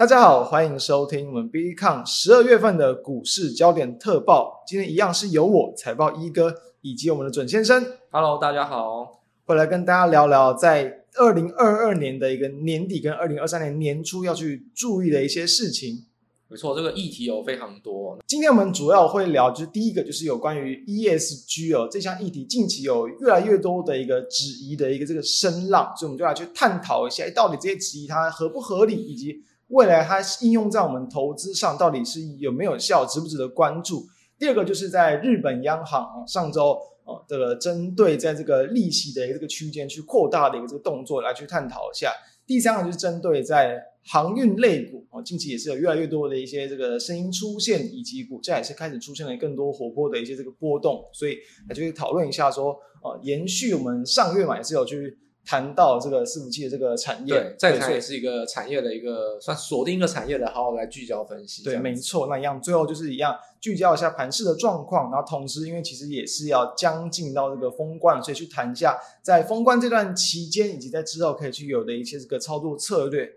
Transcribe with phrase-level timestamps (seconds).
[0.00, 4.64] 大家好，欢迎收听我们 Bitcoin 十二月份的股市焦点特报。
[4.66, 7.84] 今天一样是由我财报一哥以及我们的准先生。
[8.10, 16.06] Hello，大家好，会来跟大家聊聊在二零二二年的一个年底跟二零二三年年初要去注意的一些事情。
[16.48, 18.18] 没错，这个议题有非常多。
[18.26, 29.44] 今天我们主要会聊，就是第一个就是有关于 ESG 哦，这项议题近期有越来越多的一个质疑的一个这个声浪，所以我们就来去探讨一下，到底这些质疑它合不合理，以及。
[29.70, 34.04] 未来它应用在我们投资上到底是有没有效，值不值得关注？
[34.38, 36.72] 第二个就是在日本央行啊上周
[37.04, 42.12] 啊这个针对在这个利息的一个这个区间去扩大的一个这个动作来去探讨一下。
[42.46, 51.36] 第三个就是针对在航运类股啊近期也是有越来越多的一些这个声音出现，以及股价也是开始出现了更多活泼的一些这个波动，所以
[51.68, 55.16] 来去讨论一下说啊延续我们上月嘛也是有去。
[55.50, 61.64] 谈到这个伺服器的这个产业，对，再谈也是一个产业的一个算锁定一个产业的，好好来聚焦分析。
[61.64, 62.28] 对，没错。
[62.28, 73.28] 那一样，最后就是一样聚焦一下盘势的状况，然后同时因为其实也是要将近到这个封关，所以去谈一下在封关这段期间以及在之后可以去有的一些这个操作策略。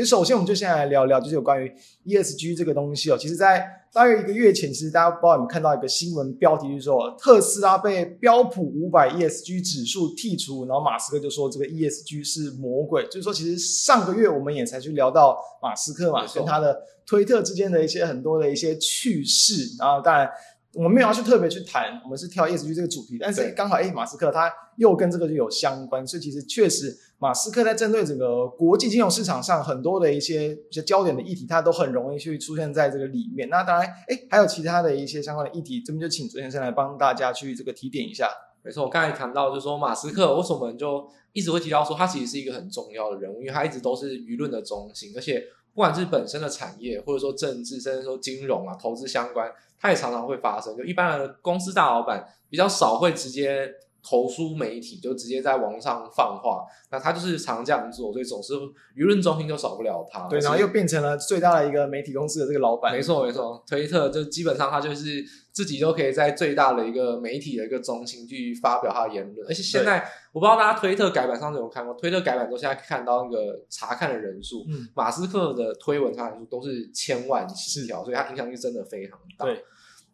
[0.00, 1.70] 所以首先，我们就先来聊聊，就是有关于
[2.06, 3.18] ESG 这个东西哦。
[3.18, 13.04] 其实，在大约一个月前，其实大家不知道有没有看到一个新闻标题，就是说特斯拉被标普五百 ESG 指数剔除，然后马斯克就说这个 ESG 是魔鬼。
[13.08, 19.76] 就是说，其实上个月我们也才去聊到马斯克嘛，跟他的推特之间的一些很多的一些趣事。
[19.78, 20.26] 然后，当然
[20.72, 26.96] 我们没有要去特别去谈，我们是挑 ESG 这个主题，但是刚好哎，马斯克他又跟这个就有相关，所以其实确实。
[27.22, 33.46] 马斯克在针对整个国际金融市场上很多的一些一些焦点的议题，它都很容易去出现在这个里面。
[33.50, 38.26] 那当然，哎，还有其他的一些相关的议题，这边就请周先生来帮大家去这个提点一下。
[38.62, 45.40] 没错，我刚才谈到就是说，马斯克为什么就一直会提到说他其实是一个很重要的人物，因为他一直都是舆论的中心，而且
[45.74, 50.74] 不管是本身的产业，或者说政治，甚至说金融啊、投资相关，他也常常会发生。
[50.74, 53.70] 就一般的公司大老板比较少会直接。
[54.02, 58.54] 投书媒体就直接在网上放话，那他就是常这样做，所以总是
[58.96, 60.26] 舆论中心就少不了他。
[60.28, 62.92] 对，然后又变成了最大的一个媒体公司的这个老板。
[62.92, 69.46] 没错，没错，推特就基本上他就是自己都可以在最大的一个媒体的一个中心去发表他的言论。
[69.46, 79.44] 而且现在我不知道大家推特改版上次有看过，推特改版之后现在看到那个查看的人数，嗯，马斯克的推文查看人数都是千万起跳，所以他影响力真的非常大。
[79.44, 79.62] 对，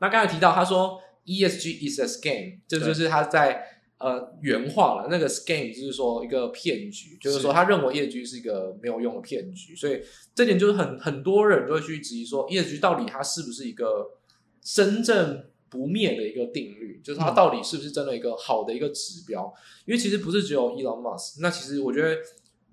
[0.00, 3.62] 那刚才提到他说 ESG is a scam，这就，就是他在。
[4.06, 10.00] 呃，原话了，那个 scam 就是说一个骗局，就是说他认为 ESG 是一个没有用的骗局，所以
[10.32, 14.08] 这点就是很很多人都会去质疑说 ESG 到底它是不是一个
[14.62, 19.52] 真正不灭的一个定律，就是它到底是不是真的一个好的一个指标？
[19.86, 22.16] 因为其实不是只有 Elon Musk，那其实我觉得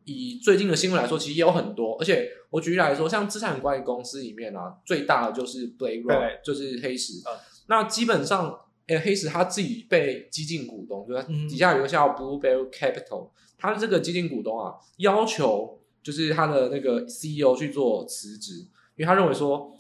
[0.06, 7.34] 以最近的新闻来说，其实也有很多，而且我举例来说，像资产管理公司里面啊，最大的就是 BlackRock，就是黑石，嗯，
[7.70, 8.60] 那基本上。
[8.88, 18.56] 哎，黑石他自己被激进股东，就是底下有个叫 Blue Bell Capital，他这个激进股东啊，要求就是他的那个 CEO 去做辞职，
[18.96, 19.74] 因为他认为说，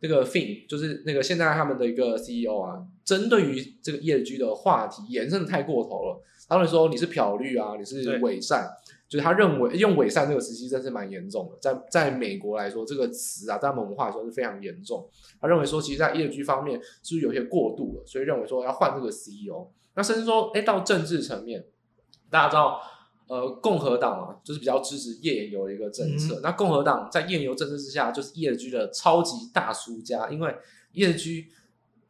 [0.00, 8.68] 这个 Finn 就是那个现在他们的一个 CEO 啊，针对于这个 ESG 的话题延伸的太过头了，他认为说你是漂绿啊，你是伪善。
[9.06, 15.08] 就是他认为用伪善这个词其实真是蛮严重的，在在美国来说，这个词啊，在他们文化来说是非常严重。
[15.40, 19.68] 他认为说，其实，在 ESG 方面是不是有些过度了，所以认为说要换这个 CEO。
[19.94, 21.64] 那甚至说，哎，到政治层面，
[22.30, 22.80] 大家知道，
[23.28, 26.36] 呃，共和党啊，就是比较支持页岩油的一个政策。
[26.36, 30.56] 嗯、那共和党在页岩油政策之下，就是 ESG 的超级大输家，因为
[30.94, 31.44] ESG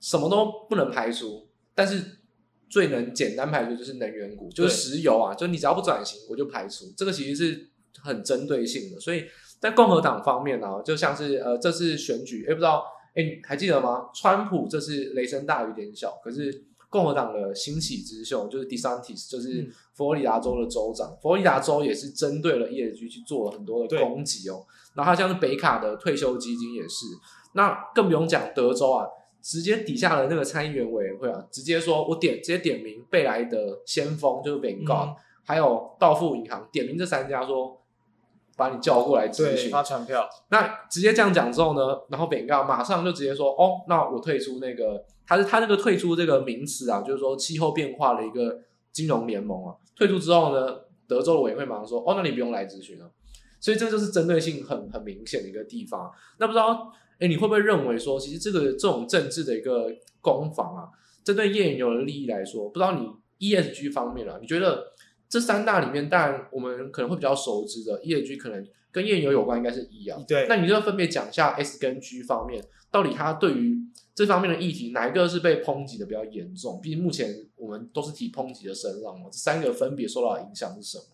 [0.01, 2.24] 什么都不能排除，但是。
[2.69, 6.87] 最能简单排除就是能源股，就是石油啊，就你只要不转型，我就排除。
[6.97, 7.69] 这个其实是
[8.03, 9.25] 很针对性的，所以
[9.61, 14.11] 在共和党方面呢、啊，就像是呃，这次选举，哎，不知道，哎，你还记得吗？
[14.15, 24.65] 川普这次雷声大雨点小，可是共和党的新起之秀就是 DeSantis，就是佛罗里达州的州长，嗯、佛罗里达州也是针对了 ESG 去做了很多的攻击哦。
[24.95, 27.07] 然后他像是北卡的退休基金也是，
[27.55, 29.07] 那更不用讲德州啊。
[29.45, 37.79] 直接底下的那个参议员委员会啊，直接说我点直接点名贝莱德先锋就是 Vanguard、嗯、还有道富银行点名这三家说
[38.57, 40.27] 把你叫过来咨询发传票。
[40.49, 48.59] 那直接这样讲之后呢，然后 Vanguard 马上就直接说哦，那我退出那个他是他那个退出这个名词啊，就是说气候变化的一个
[48.93, 49.75] 金融联盟啊。
[49.95, 50.75] 退出之后呢，
[51.07, 53.11] 德州的委员会马上说哦，那你不用来咨询了。
[53.61, 56.11] 所以这就是针对性很很明显的一个地方。
[56.39, 59.89] 那不知道哎，你会不会认为说，其实这个这种政治的一个
[60.21, 60.89] 攻防啊，
[61.23, 63.09] 针对页岩油的利益来说，不知道你
[63.39, 64.93] ESG 方面啊，你觉得
[65.29, 70.25] 这三大里面，当然我们可能会比较熟知的 ESG 可能跟页岩油有关，应该是一样。
[70.27, 73.77] 对，那你就分别讲一下 S 跟 G 方面，到底它对于
[74.15, 76.81] 这方面的议题，哪一个是被抨击的比较严重？
[76.81, 81.05] 毕竟目前我们都是提抨击的声浪嘛，这三个分别受到的影响是什么？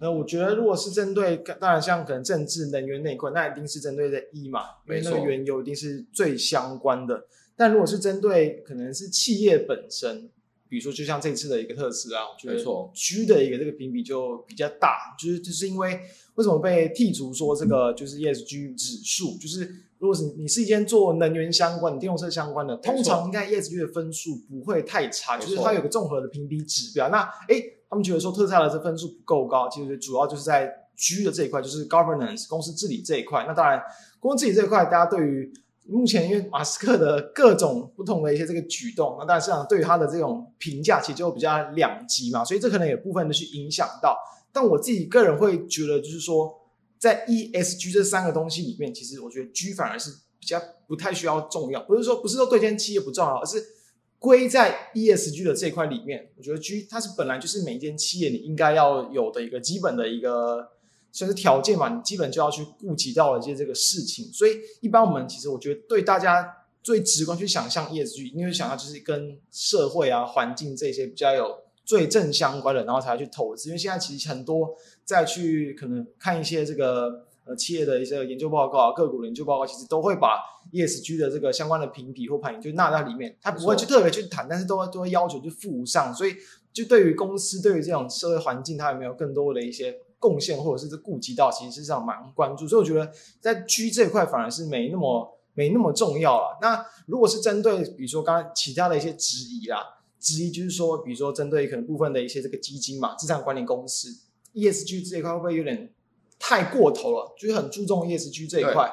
[0.00, 7.26] 那我觉得，如果是针对，当然像可能政治能源那一块，那一定是针对的一嘛，因为那个原油一定是最相关的。
[7.56, 10.30] 但如果是针对可能是企业本身，
[10.68, 12.56] 比如说就像这次的一个特斯拉，我觉得
[12.94, 15.98] G 的一个这个评比就比较大，就是就是因为
[16.34, 19.64] 为什么被剔除说这个就是 ESG 指数，就是
[19.98, 27.08] 如果是你是一间做能源相关的、电动车相关的，通常应该 ESG 的分数不会太差，就是它有个综合的评比指标。
[27.08, 33.44] 那诶他们觉得说特斯拉的这分数不够高，其实主要就是在 G 的这一块，就是 governance 公司治理这一块。
[33.46, 33.82] 那当然，
[34.20, 35.50] 公司治理这一块，大家对于
[35.86, 44.18] 目前因为马斯克的各种不同的一些这个举动，那当然市场对于他的这种评价其实就比较两极嘛，所以这可能有部分的去影响到。
[44.52, 46.52] 但我自己个人会觉得，就是说
[46.98, 53.77] 在 ESG 这三个东西里面，其实我觉得 G 反而是比较不太需要重要，不是说不是说对这间企业不重要，而是。
[54.18, 60.70] 归在 ESG 的这块里面，我觉得 G 它是本来就是每一间企业你应该要有的一个基本的一个
[61.12, 64.24] 算是条件嘛，你基本就要去顾及到了一些这个事情。
[64.32, 73.68] 所以一般我们其实我觉得对大家最直观去想象 ESG，因为想到就是跟社会啊、环境这些比较有最正相关的，然后才去投资。
[73.68, 74.74] 因为现在其实很多
[75.04, 77.27] 再去可能看一些这个。
[77.48, 80.38] 呃，企业的一些研究报告啊，个股的研究报告，其实都会把
[80.70, 86.34] ESG 的这个相关的评比或排名就纳在里面，它不会去特别去谈，但是都会都会要求去附上，所以
[86.74, 93.10] 就对于公司对于这种社会环境，它有没有更多的一些贡献，或者是顾及到，其实是上蛮关注，所以我觉得
[93.40, 96.58] 在 G 这一块反而是没那么没那么重要了。
[96.60, 99.82] 那如果是针对比如说刚刚其他的一些质疑啦，
[100.20, 104.08] 质疑就是说，比如说针对可能部分的一些这个基金嘛，资产管理公司
[104.52, 105.94] ESG 这一块会不会有点？
[106.38, 108.90] 太过头了，就是很注重 ESG 这一块，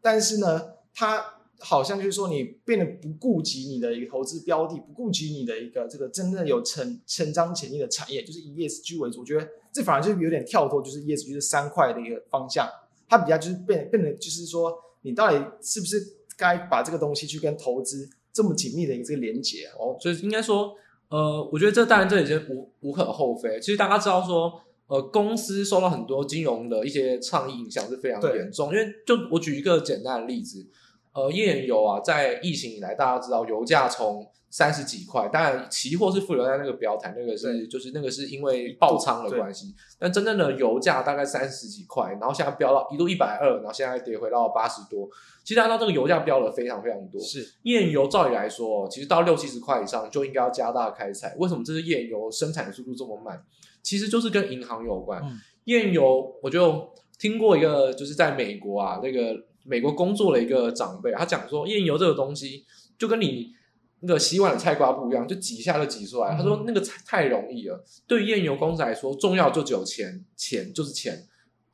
[0.00, 0.62] 但是呢，
[0.94, 1.24] 它
[1.58, 9.20] 好像就是说你变得不顾及你的一个投资标的，不顾及你的一个这个真正有成成长潜力的产业，就是以 ESG 为主。
[9.20, 12.68] 我觉得这反而就是有点跳脱，就是 ESG 这三块的一个方向，
[13.08, 16.00] 它比较就是变变得就是说，你到底是不是
[16.36, 19.96] 该把这个东西去跟投资这么紧密的一个这个连接哦？
[20.00, 20.74] 所以应该说，
[21.08, 23.58] 呃，我觉得这当然这已经无无可厚非。
[23.58, 24.60] 其实大家知道说。
[24.86, 28.70] 呃，公司受到很多金融的一些倡议影响是非常严重。
[28.72, 30.66] 因为就我举一个简单的例子，
[31.12, 39.74] 呃，页岩油啊，在疫情以来，大家知道油价从三十几块，当然期货是负留在那个标台，那个是就是那个是因为爆仓的关系。
[39.98, 45.08] 但真正的油价大概三十几块，然后现在飙到一度一百二，然后现在跌回到八十多。
[45.42, 47.20] 其实按照这个油价飙了非常非常多。
[47.20, 51.34] 是页岩油照理来说，其实到六七十块以上就应该要加大开采。
[51.38, 53.42] 为什么这是页岩油生产的速度这么慢？
[53.84, 55.22] 其实就是跟银行有关。
[55.64, 62.64] 页岩油，我就听过一个，就是在美国啊，那个美国工作的一个长辈，他讲说，页岩油这个东西
[62.98, 63.52] 就跟你
[64.00, 66.34] 那个洗碗的菜瓜不一样，就挤一下就挤出来。
[66.34, 71.26] 他说那个太容易了，对页岩油公司来说，重要就只有钱，钱就是钱。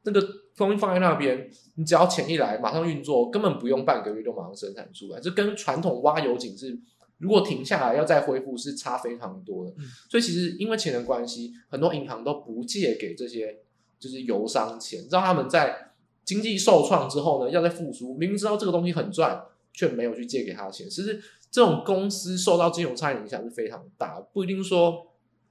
[0.03, 0.21] 那个
[0.57, 5.21] 东西放在那边，你只要钱一来，马上运作，根本不用半个月就马上生产出来。
[5.21, 6.79] 这跟传统挖油井是。
[7.21, 13.59] 如果停下来要再恢复是差非常多的，嗯、所以其实因为钱的关系，很多银行都不借给这些
[13.99, 15.93] 就是油商钱，让他们在
[16.25, 20.89] 经济受创之后呢，要再复苏，明明知道这个东西很赚，却没有去借给他钱。
[20.89, 25.07] 其实这种公司受到金融差异影响是非常大，不一定说，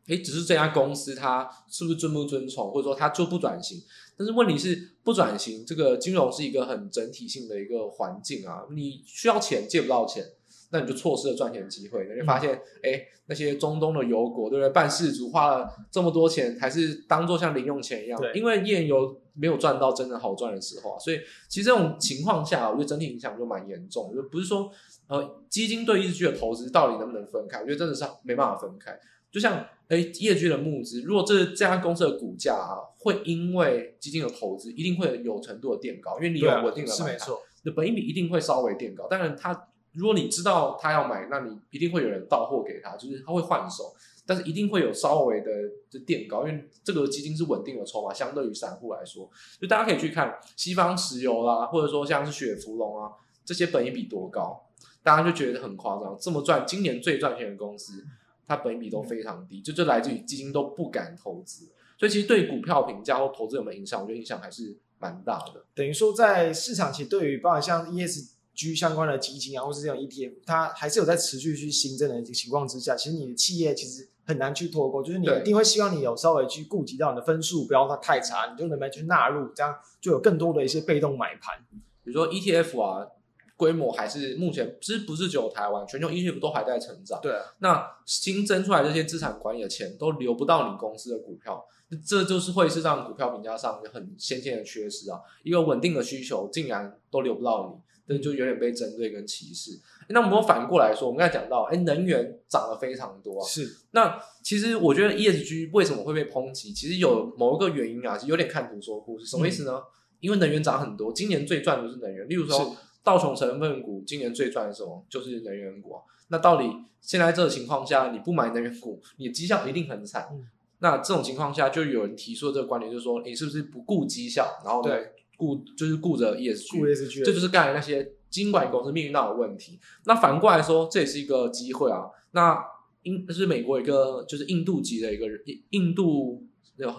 [0.07, 3.79] 诶，只是这家公司它是不是遵不遵从，或者说它就不转型。
[4.17, 10.25] 但是问题是不转型，这个金融是一个很整体性的一个环境啊，你需要钱借不到钱。
[10.71, 14.69] 那你就错失了赚钱机会，你就发现，哎、嗯，那些中东的油国，对不对？
[14.69, 20.99] 办事主花了这么多钱，还是当做像零用钱一样，对因为页岩油没有赚到真的好赚的时候啊。
[20.99, 24.21] 所以，其实这种情况下，我觉得整体影响就蛮严重的。
[24.21, 24.71] 就不是说，
[25.07, 27.61] 呃，基金对 ESG 的投资到底能不能分开？
[27.61, 28.95] 我觉得真的是没办法分开。
[29.31, 37.31] 就像，哎，ESG 的募资，如果这这家公司的股价啊，会因为基金的投资，一定会有程度的垫高，因为你有稳定的买它，
[37.63, 39.07] 那本益比一定会稍微垫高。
[39.07, 39.65] 当然，它。
[39.93, 43.93] 如果你知道他要买，那你一定会有人到货给他，就是他会换手，
[44.25, 45.51] 但是一定会有稍微的
[45.89, 49.29] 就垫高，因为这个基金是稳定的筹码，相对于散户来说，
[49.59, 53.11] 就大家可以去看西方石油啦，或者说像是雪佛龙啊
[53.43, 54.67] 这些本益比多高，
[55.01, 58.05] 大家就觉得很夸张，这么赚，今年最赚钱的公司，
[58.47, 61.67] 它本益比都非常低，就就来自于基金都不敢投资，
[61.97, 63.99] 所以其实对股票评价或投资有没有影响？
[64.01, 65.65] 我觉得影响还是蛮大的。
[65.73, 81.55] 等于说在市场其实对于包括像 ES 居相关的基金啊，或是这种 ETF，它还是有在持续去新增的情况之下，其实你的企业其实很难去脱钩，就是你一定会希望你有稍微去顾及到你的分数，不要它太差，你就能不能去纳入，这样就有更多的一些被动买盘。
[82.03, 83.07] 比如说 ETF 啊，
[83.55, 87.17] 规模还是目前其实不是只有台湾，全球 ETF 都还在成长。
[87.21, 91.65] 对，那新增出来这些资产管理的钱都流不到你公司的股票。
[92.05, 95.19] 这就是会是让股票评价上有很先天的缺失啊！
[95.41, 99.79] 一个稳定的需求竟然都流不到你，这就有点被针对跟歧视。
[100.07, 103.47] 那我们反过来说，我们刚才讲到，哎，能源涨了非常多啊。
[103.47, 103.77] 是。
[103.91, 106.73] 那其实我觉得 ESG 为什么会被抨击？
[106.73, 109.25] 其实有某一个原因啊，是有点看图说故事。
[109.27, 109.73] 什么意思呢？
[109.73, 109.83] 嗯、
[110.21, 112.27] 因为能源涨很多，今年最赚的是能源。
[112.27, 115.05] 例如说，道琼成分股今年最赚的是什么？
[115.07, 116.01] 就是能源股啊。
[116.29, 116.67] 那到底
[116.99, 120.27] 现在这个情况下，你不买能源股，你的绩效一定很惨。
[120.31, 120.47] 嗯
[120.81, 124.95] 那这种情况下，就有人提出了这个观点，就是说，你是不是不顾绩效，然后呢，
[125.39, 129.79] 顾就是顾着 ESG，顾 ESG，这就是刚才那些金管公司面临到的问题。
[130.05, 132.03] 那反过来说，这也是一个机会啊。
[132.31, 132.63] 那
[133.03, 136.43] 印是美国一个就是印度籍的一个人，印度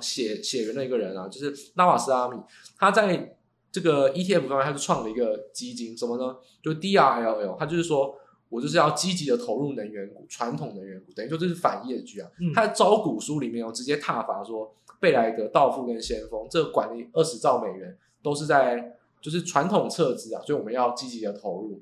[0.00, 2.36] 血血缘的一个人啊，就是纳瓦斯阿米，
[2.78, 3.36] 他在
[3.70, 6.36] 这个 ETF 方面，他就创了一个基金，什么呢？
[6.62, 8.16] 就 DRLL，他就是说。
[8.50, 12.28] 我就是要积极的投入能源股，传统能源股，等于说这是反业绩啊。
[12.40, 21.80] 嗯、他在招股书里面有直接挞伐说，贝莱德、道富跟先锋这个管理二十兆美元都是在就是传统撤资啊，所以我们要积极的投入。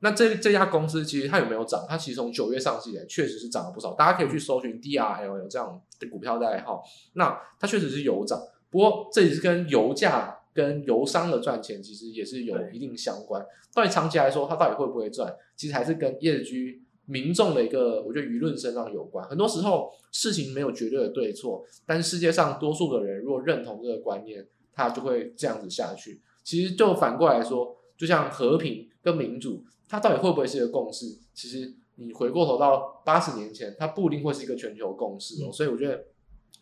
[0.00, 1.86] 那这这家公司其实它有没有涨？
[1.88, 6.82] 它其实从九月上市以来确实是涨了不少，大家可以去搜寻 DRL 有这样的股票代号。
[7.14, 10.38] 那它确实是有涨，不过这也是跟油价。
[10.54, 13.42] 跟油商的赚钱其实也是有一定相关。
[13.72, 15.34] 到底长期来说，它到底会不会赚？
[15.56, 19.26] 其实还是跟 ESG 民众的一个，我觉得舆论身上有关。
[19.26, 26.20] 很多时候事情没有绝对的对错，但是世界上多数的人如果认同这个观念，他就会这样子下去。
[26.42, 31.18] 其实就反过来说，就像和平跟民主，它到底会不会是一个共识？
[31.34, 35.52] 其实你回过头到八十年前，它不一定会是一个全球共识哦。
[35.52, 36.04] 所以我觉得，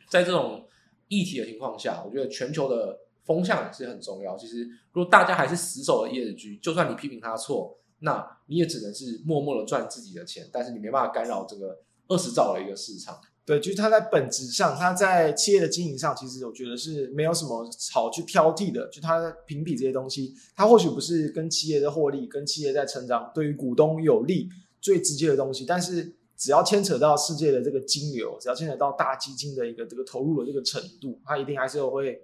[0.08, 0.66] 在这种
[1.08, 2.98] 议题的情况下，我觉得全球的。
[3.22, 4.36] 风向也是很重要。
[4.36, 13.20] 其实，如果大家还是死守了 ESG，就算你批评他错，那你也只能是默默的赚自己的钱，但是你没办法干扰这个二十兆的一个市场。
[13.50, 18.86] 对，就是他在本质上，他在企业的经营上，其实我觉得是没有什么好去挑剔的。
[18.86, 24.48] 就他的评比这些东西，他或许不是跟企业的获利、跟企业在成长、对于股东有利
[24.80, 32.22] 最直接的东西，但是只要牵扯到世界的这个金流，只要牵扯到大基金的一个这个投入的这个程度，它一定还是会。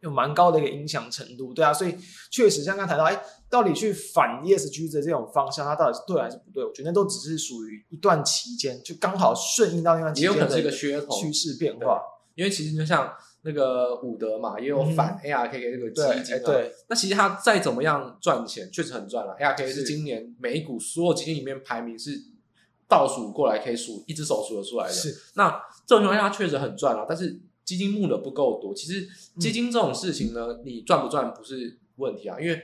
[0.00, 1.94] 有蛮高的一个影响程度，对啊，所以
[2.30, 6.64] 确实像刚才谈到，哎，到底去反 ESG 的这种方向，它到底是对还是不对？
[6.64, 12.00] 我觉得那都只是属于一段期间，就刚好顺应到那段期间的趋势变化。
[12.36, 13.12] 因为其实就像
[13.42, 16.40] 那个伍德嘛，也有反 ARKK 这个基金啊。
[16.44, 19.34] 对，那其实它再怎么样赚钱，确实很赚了。
[19.40, 22.12] ARKK 是今年每一股所有基金里面排名是
[22.86, 24.92] 倒数过来可以数一只手数得出来的。
[24.92, 27.40] 是，那这种情况下它确实很赚了，但是。
[27.68, 29.06] 基金募的不够多，其实
[29.38, 32.58] 基金这种事情呢，嗯、你赚不赚不是问题啊，因为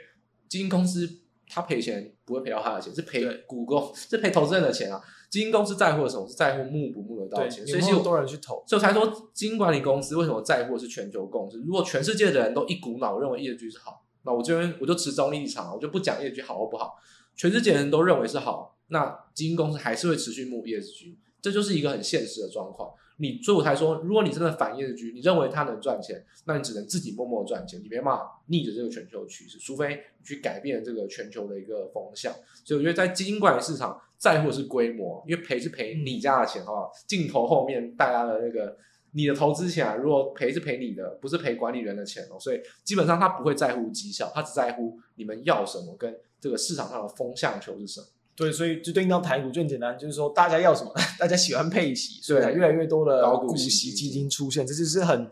[0.49, 1.06] 基金公司
[1.46, 4.99] 他赔钱不会赔到他的钱，是赔股东， 是赔投资人的钱啊。
[5.28, 6.26] 基金公司在乎的什么？
[6.26, 11.58] 是在乎募不募得到钱，所以是有多人去投，所以才说基金管理公司为什么在乎的是全球共识。
[11.58, 16.94] 如果全世界的人都一股脑认为 ESG 是好，那我这边我就持中立立场，我就不讲 ESG 好或不好。
[17.37, 22.90] 全世界人都认为是好，那基金公司还是会持续募 ESG，这就是一个很现实的状况。
[23.16, 32.33] 你所以我才说，如果你真的反业绩你认为它能赚钱，那你只能自己默默赚钱，你没办法逆着这个全球趋势，除非你去改变这个全球的一个风向。
[32.64, 36.90] 所以我觉得在基金管理市场，在乎的是规模，因为赔是赔你家的钱，好不好？
[37.06, 38.76] 镜头后面大家的那个
[39.12, 42.40] 你的投资钱啊，如果赔是赔你的，不是赔管理人的钱哦。
[42.40, 48.06] 所以基本上他不会在乎绩效，他只在乎你们要什么，跟这个市场上的风向球是什么。
[48.36, 55.30] 对，所以就对应到台股就很简单，就是说大家要什么， 大家喜欢配息，所以越来越多的股息基金出现，这就是很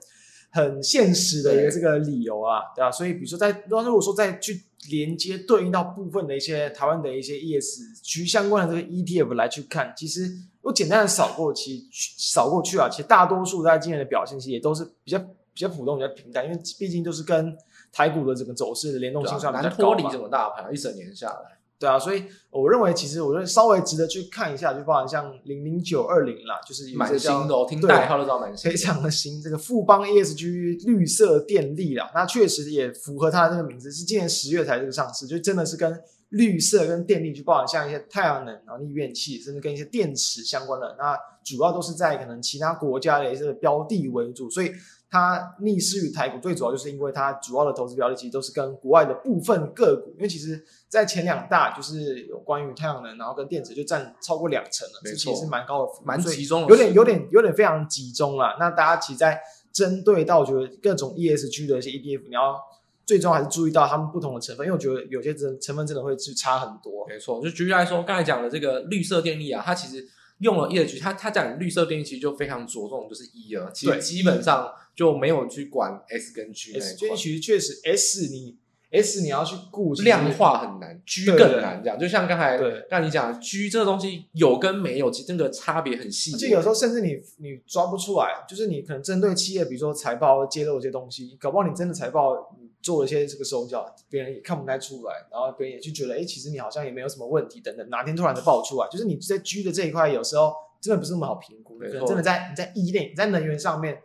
[0.51, 2.91] 很现实的一个这个理由啊，对吧？
[2.91, 10.31] 所以比如说在，如果说再去连接对应到部分的一些台湾的一些 ESG 相关的这个 ETF 来去看，其实
[10.61, 11.83] 我简单的扫过去，
[12.19, 17.57] 扫过去啊，其实大多数在今年的表现其实也都是比较比较普通、比较平淡，因为毕竟都是跟
[17.91, 21.59] 台股的整个走势的联动性上比较高嘛，难脱离这么大盘，一整年下来。
[21.83, 29.43] 对啊，所以我认为，其实我觉得稍微值得去看一下，就包含像零零九二零啦，就是有蛮新的，听代号都知道蛮新，非常的新。
[29.43, 44.71] 这个富邦 ESG 绿色电力啦，那确实也符合它的这个名字，是今年十月才这个上市，就真的是跟绿色跟电力，就包含像一些太阳能，然后逆变器，甚至跟一些电池相关的，那主要都是在可能其他国家的一些标的为主，所以。
[45.13, 58.57] 它逆势于台股，最主要就是因为它主要的投资标的其实都是跟国外的部分个股，因为其实，在前两大就是有关于太阳能，然后跟电池就占超过两成了，这其实是蛮高的，蛮集中的，有点有点有点非常集中了。
[58.59, 59.39] 那大家其实在
[59.71, 62.59] 针对到我觉得各种 ESG 的一些 ETF，你要
[63.05, 67.07] 最终还是注意到他们不同的成分，因为我觉得有些成成分真的会去差很多。
[67.07, 70.09] 没错，就举例来说，刚才讲的这个绿色电力啊，它其实。
[70.43, 76.79] 用了 ESG，他他讲绿色电力其实就非常着重就是 E 了，其实基本上就没有去管 S 跟 G。
[76.79, 78.59] S 其实确实 S 你
[78.91, 82.59] S 你要去顾量化很难，G 更难，这样就像刚才
[82.91, 86.33] 让你讲 G 这个东西有跟没有，其实这个差别很细。
[86.33, 92.35] 就有时候甚至你你抓不出来，就是你可能针对企业，比如说财报揭露一些东西，搞不好你真的财报。
[92.83, 104.03] 做了一些这个手脚，别人也看不太出来，然后别人也就觉得，哎，其实你好像也没有什么问题，等等，哪天突然就爆出来，就是你在居的这一块，有时候真的不是那么好评估，可能真的在你在 E 类，你在能源上面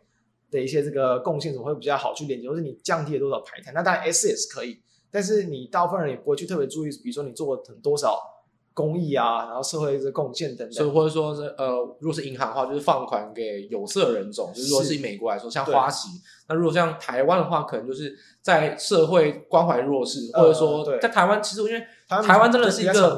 [0.52, 4.80] 的一些这个贡献，怎么会比较好去连接，或者你降低了多少排碳，那当然 S 也是可以，
[5.10, 8.37] 但是你大部分人也不会去特别注意，比如说你做了多少。
[8.78, 11.68] 公益啊，然后社会的贡献等等，所以或者说是呃，
[12.00, 16.10] 如果是银行的话，就是放款给有色人种，就是说是以美国来说，像花旗。
[16.48, 23.18] 那如果像台湾的话，可能就是在社会关怀弱势，或者说在台湾，其实因为台湾真的是一个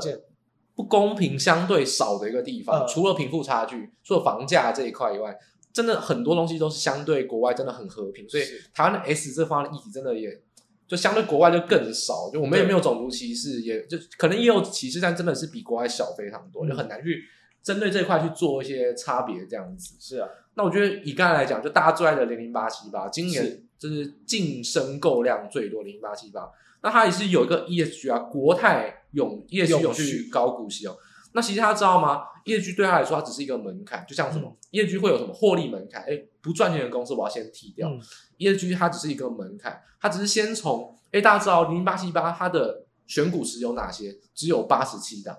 [0.75, 5.37] 不公平相对少的一个地方，除了贫富差距，除了房价这一块以外，
[5.73, 10.41] 真的很多东西都是相对国外真的很和平，所以台湾的 S 这方面的议题真的也。
[10.89, 17.23] 就相对国外就更少，就我们也没有种族歧视，也就可能也有歧视，但真的是比国外小非常多，就很难去
[17.61, 19.95] 针对这块去做一些差别这样子。
[19.99, 26.49] 是啊，那我觉得以刚才来讲，就大家最爱的零零八七八，今年就是净申购量最多零零八七八，
[26.81, 30.97] 那它也是有一个 ESG 啊，国泰永 ESG 永续高股息哦。
[31.39, 36.01] 那其实他知道吗业绩对他来说，它只是一个门槛，就像什么、嗯、ESG 会有什么获利门槛？
[36.03, 37.87] 哎，不赚钱的公司我要先剔掉。
[37.87, 38.01] 嗯、
[38.39, 44.17] ESG 它只是一个门槛，它只是先从哎，大家知道零零八七八它的选股池有哪些？
[44.35, 45.37] 只有八十七档，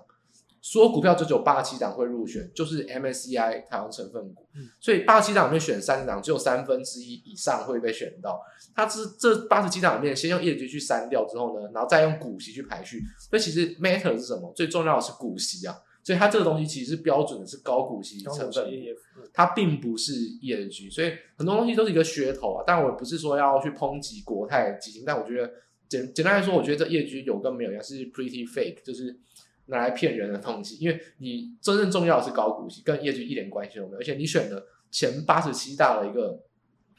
[0.61, 4.47] 所有股票就只有八十七档会入选，就是 MSCI 台湾成分股。
[4.55, 8.41] 嗯、所以八十七档里面选三档，只有三分之一以上会被选到。
[8.73, 13.03] 它是这八十七档里面先用 ESG 去删掉之后呢，然后再用股息去排序。
[13.29, 14.53] 所以其实 matter 是什么？
[14.55, 15.75] 最重要的是股息啊。
[16.03, 18.65] 所以它这个东西其实是标准的，是高股息成分，
[19.31, 22.63] 它并不是 ESG，所以很多东西都是一个噱头啊。
[22.65, 25.51] 但我不是说要去抨击国泰基金，但我觉得
[25.87, 29.15] 简简单来说，我觉得这 ESG 有跟没有一样，是 pretty fake，就是
[29.67, 30.77] 拿来骗人的东西。
[30.77, 33.97] 因为你真正重要的是高股息，跟 ESG 一点关系都没有。
[33.99, 36.41] 而且你选的前八十七大的一个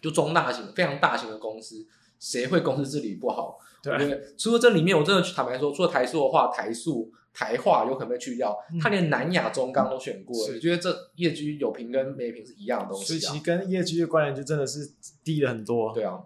[0.01, 1.85] 就中大型、非常大型的公司，
[2.21, 3.59] 谁会公司治理不好？
[3.83, 7.11] 对，除了这里面，我真的坦白说，除了台塑的话，台塑。
[7.35, 10.55] 台化有可能被去掉，他连南亚中钢都选过了。
[10.55, 13.07] 你觉得这业绩有评跟没评是一样的东西？
[13.07, 14.93] 所以其实跟业绩的关联就真的是
[15.25, 15.95] 低了很多。
[15.95, 16.21] 对啊，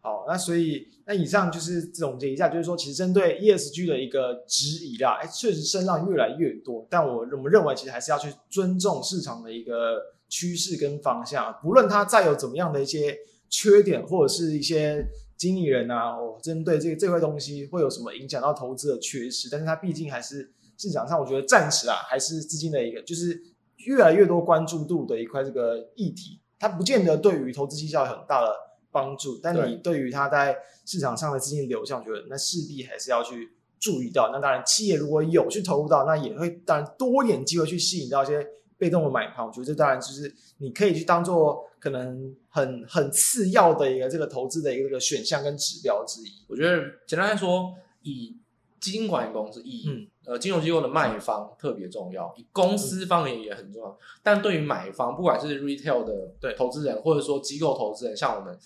[0.00, 15.04] 好，那所以那以上就是总结一下，就是说其实针对 ESG 的一个质疑啦，哎，确实声浪越来越多，但我我们认为其实还是要去尊重市场的一个趋势跟方向，不论它再有怎么样的一些缺点或者是一些。
[15.38, 19.48] 经理人啊，哦，针对这个这块东西会有什么影响到投资的缺失？
[19.48, 23.40] 但是它毕竟还是市场上，我觉得暂时啊，还是资金的一个，就是
[23.86, 26.40] 越来越多关注度的一块这个议题。
[26.58, 28.52] 它不见得对于投资绩效有很大的
[28.90, 34.30] 帮助，但你对于它在市场上的资金流向，我觉得那势必还是要去注意到。
[34.32, 38.46] 那当然，企业如果有去投入到，那也会当然多一点机会去吸引到一些。
[38.80, 46.30] 被动的买盘，我觉得这当然就是你可以去当做可能很很次要的一个这个投资的一个这个选项跟指标之一。
[46.48, 48.36] 我觉得简单来说，以
[48.80, 53.88] 基金管理公司，以、嗯、呃金融机构的卖方特别重要，以公司方面也很重要。
[53.88, 58.58] 嗯、但对于买方，不管是 retail 的对投资人，或者说机构投资人，像我们，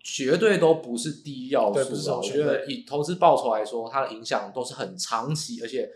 [0.00, 2.16] 绝对都不是第一要素。
[2.16, 5.90] 我觉得以投资报酬来说，它的影响都是很长期，而且。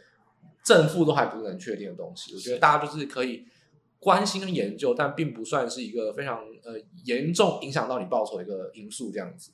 [0.64, 3.44] 正负都还不是很确定的东西，我觉得大家就是可以
[3.98, 9.50] 关心跟研究，但并不算是一个非常呃严重影响到你报酬的一个因素这样子。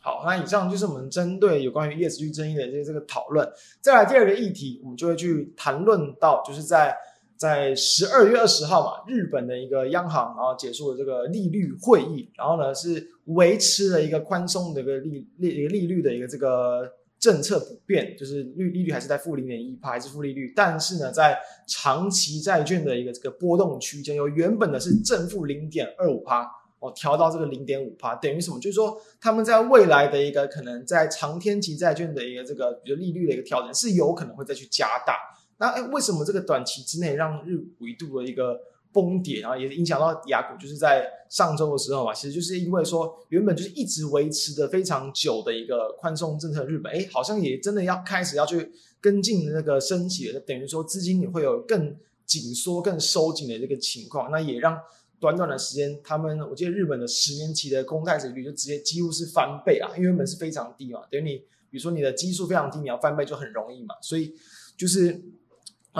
[0.00, 3.48] 好，那以上就是我们针对有关于 ESG 争议的这这个讨论。
[3.80, 6.96] 再来第二个议题，我们就会去谈论到，就是在
[7.36, 16.92] 在十二月二十号嘛，日本的一个央行然后结束了这个利率会议，然后呢是维持了一个宽松的一个利利一个利率的一个这个。
[17.18, 20.52] 政策不变，就是利利率还是在负零点一趴，还是负利率。
[20.54, 28.60] 但是呢，在长期债券的一个这个波动区间，由原本的是正负零点二五趴，哦，调到这个零点五趴，等于什么？
[28.60, 35.14] 就是说，他们在未来的一个可能在长天期债券的一个这个比如利率的一个调整，是有可能会再去加大。
[35.58, 38.60] 那诶为什么这个短期之内让日股一度的一个
[39.00, 54.76] 崩跌，然后也影响到雅股，就是在上周的时候嘛，其实就是因为说原本就是一直维持的非常久的一个宽松政策，日本哎，好像也真的要开始要去跟进那个升息了，等于说资金也会有更紧缩、更收紧的这个情况，那也让
[55.20, 61.36] 短短的时间，他们我记得日本的十年期的公债殖率就直接几乎是翻倍啊，因为原本是非常低嘛，等于你
[61.70, 64.34] 比如说你的基数非常低，你要翻倍就很容易嘛，所以
[64.76, 65.22] 就是。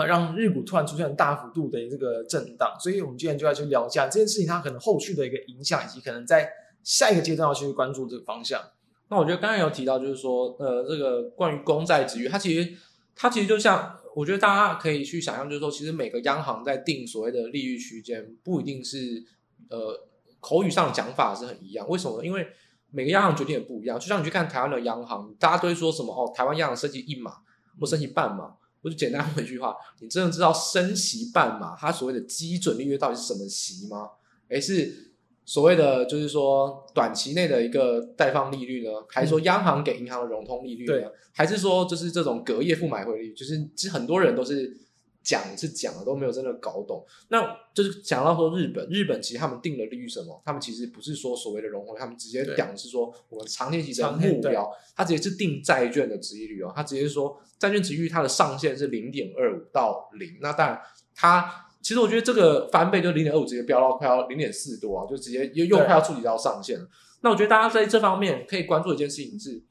[0.05, 6.49] 让日股突然出现大幅度的这个震荡，所以我们今天就要去聊一下这件事情，它可能后续的一个影响，以及可能在
[6.83, 8.61] 下一个阶段要去关注这个方向。
[9.09, 12.71] 那我觉得刚才有提到，就是说，呃，这个关于公债殖率，它其实
[13.15, 19.23] 它其实就像，我觉得大家可以去想象，就是说，其实每个央行在定所谓的利率区间，不一定是
[19.69, 20.07] 呃
[20.39, 21.87] 口语上讲法是很一样。
[21.89, 22.25] 为什么呢？
[22.25, 22.47] 因为
[22.91, 23.99] 每个央行决定也不一样。
[23.99, 27.33] 就像你去看台湾的央行，大家都会说什么哦，台湾央行升息一码
[27.79, 28.53] 或升息半码。
[28.81, 34.09] 我就简单问一句话：你真的知道升息半码，它所谓的基准利率到底是什么息吗？
[34.47, 35.13] 诶，是
[35.45, 41.07] 所谓的就是说短期内的一个贷放利率呢，还是说央行给银行的融通利率呢？
[41.07, 43.33] 嗯、还是说就是这种隔夜负买汇率？
[43.33, 44.75] 就是其实很多人都是。
[45.21, 47.05] 讲是讲了，都没有真的搞懂。
[47.27, 50.41] 那就是讲到说日本，日本其实他们定的利率什么？
[50.45, 60.37] 他们其实不是说所谓的融汇，他们直接讲是说我们长天期的目标，他直接是定债券的值利率哦，他直接说债券值利率它的上限是零点二五到零。
[60.41, 60.81] 那当然，
[61.13, 66.89] 它其实我觉得这个翻倍就零点二五直接飙到快要零点四多啊，就直接又又快要触及到上限了。
[67.21, 69.61] 那我觉得大家在这方面可以关注一件事情是，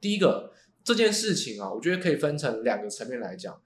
[0.00, 0.50] 第一个
[0.82, 3.60] 这件事情啊，我觉得可以分成两个层面来讲。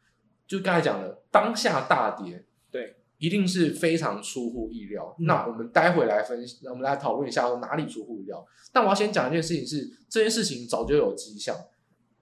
[0.49, 5.15] 就刚才讲的，当下大跌，对，一定是非常出乎意料。
[5.19, 8.43] 嗯、那我们待会来分析，我们来讨论一下说哪里出乎意料。
[8.73, 11.55] 但我要先讲一件事情是，这件事情早就有迹象。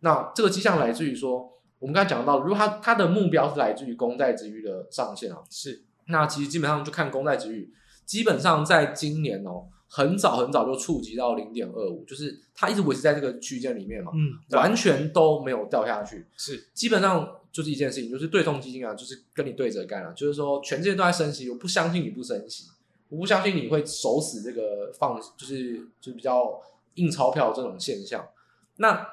[0.00, 5.84] 那这个迹象来自于说，我们刚才讲到，如果它它的目标是来自于公债殖率的上限啊，是。
[6.08, 7.72] 那其实基本上就看公债殖率，
[8.04, 17.28] 基本上在今年哦，很早很早就触及到零点二五，就是它一直维持在这个区间里面嘛，嗯，完全都没有掉下去，是，基本上。
[17.56, 20.12] 就是一件事情，就是对冲基金啊，就是跟你对着干啊。
[20.12, 22.64] 就是说，全世界都在升息，我不相信你不升息，
[23.08, 26.60] 我不相信你会守死这个放，就是就是比较
[26.96, 28.28] 印钞票这种现象。
[28.76, 29.08] 那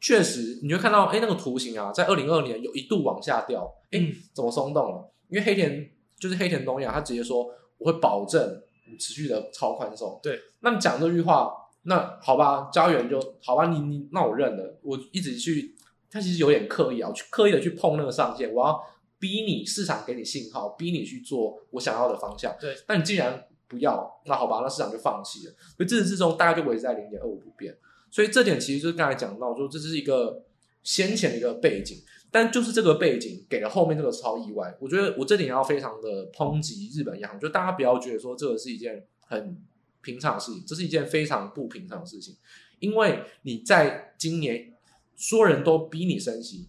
[0.00, 4.00] 确实，你会看到，哎，那个图形啊，在二零二二年有一度往下掉，哎，
[4.32, 5.12] 怎么松动了？
[5.28, 8.58] 因为黑田就是黑田东亚，他直接说我会保证
[8.98, 10.18] 持续的超宽松。
[10.22, 15.74] 对，那你讲这句话，那好吧，家园就好吧，你你那我认了，我一直去。
[16.10, 18.78] 他其实有点刻意啊，去刻意的去碰那个上限，我要
[19.18, 22.54] 逼你市场给你信号，逼你去做我想要的方向。
[22.60, 25.54] 对，那你既然不要，那好吧，那市场就放弃了。
[25.74, 27.74] 所以自始至终大概就维持在零点二五不变。
[28.10, 30.44] 所以这点其实就是刚才讲到说，这是一个
[30.82, 31.96] 先前的一个背景，
[32.32, 34.76] 但就是这个背景给了后面这个超意外。
[34.80, 39.56] 我觉得我这点要非常的抨击日本央行，就大家不要觉得说这个是一件很
[40.02, 42.34] 平常的事情，这是一件非常不平常的事情，
[42.80, 44.70] 因为你在今年。
[45.14, 46.68] 所有人都逼你升息，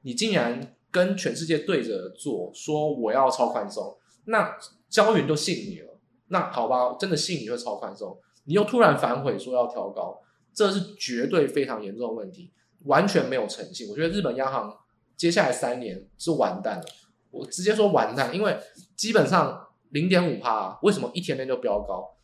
[0.00, 4.56] 你竟然跟全世界对着做，说我要超宽松，那
[4.88, 6.00] 交易员都信你了。
[6.28, 10.20] 那好吧，真的信你会超宽松，你又突然反悔说要调高，
[10.52, 12.50] 这是绝对非常严重的问题，
[12.86, 13.88] 完全没有诚信。
[13.88, 14.74] 我觉得日本央行
[15.16, 16.84] 接下来三年是完蛋了，
[17.30, 18.56] 我直接说完蛋，因为
[18.96, 22.16] 基本上零点五趴，为什么一天天就飙高？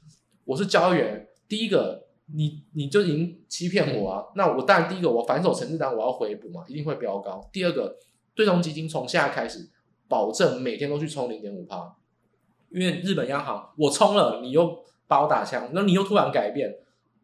[0.45, 2.07] 我是交易员，第一个。
[2.31, 4.23] 你你就已经欺骗我啊！
[4.37, 7.41] 那我当然第一个我反手承认单我要回补嘛，一定会飙高。
[7.51, 7.97] 第二个，
[8.35, 9.67] 对冲基金从现在开始
[10.09, 11.97] 保证每天都去冲零点五趴，
[12.69, 16.71] 因为日本央行我冲了，你又把我打枪，那你又突然改变，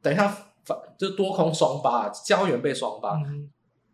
[0.01, 0.27] 等一下
[0.65, 3.51] 反就多空双巴，交易员被双巴，嗯、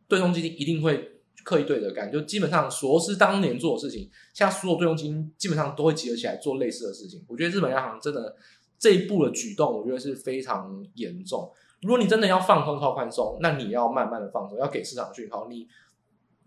[0.06, 1.09] 对冲基金一定会
[1.44, 7.24] 刻意对着干，就基本上索罗斯当年做的事情，现在所有对冲基金基本上都会集合起来做类似的事情。
[7.28, 8.36] 我觉得日本央行真的。
[8.82, 11.52] 这一步的举动，我觉得是非常严重。
[11.82, 15.48] 如果你真的要放松超宽松，那你要慢慢的放松，要给市场讯号。
[15.50, 15.68] 你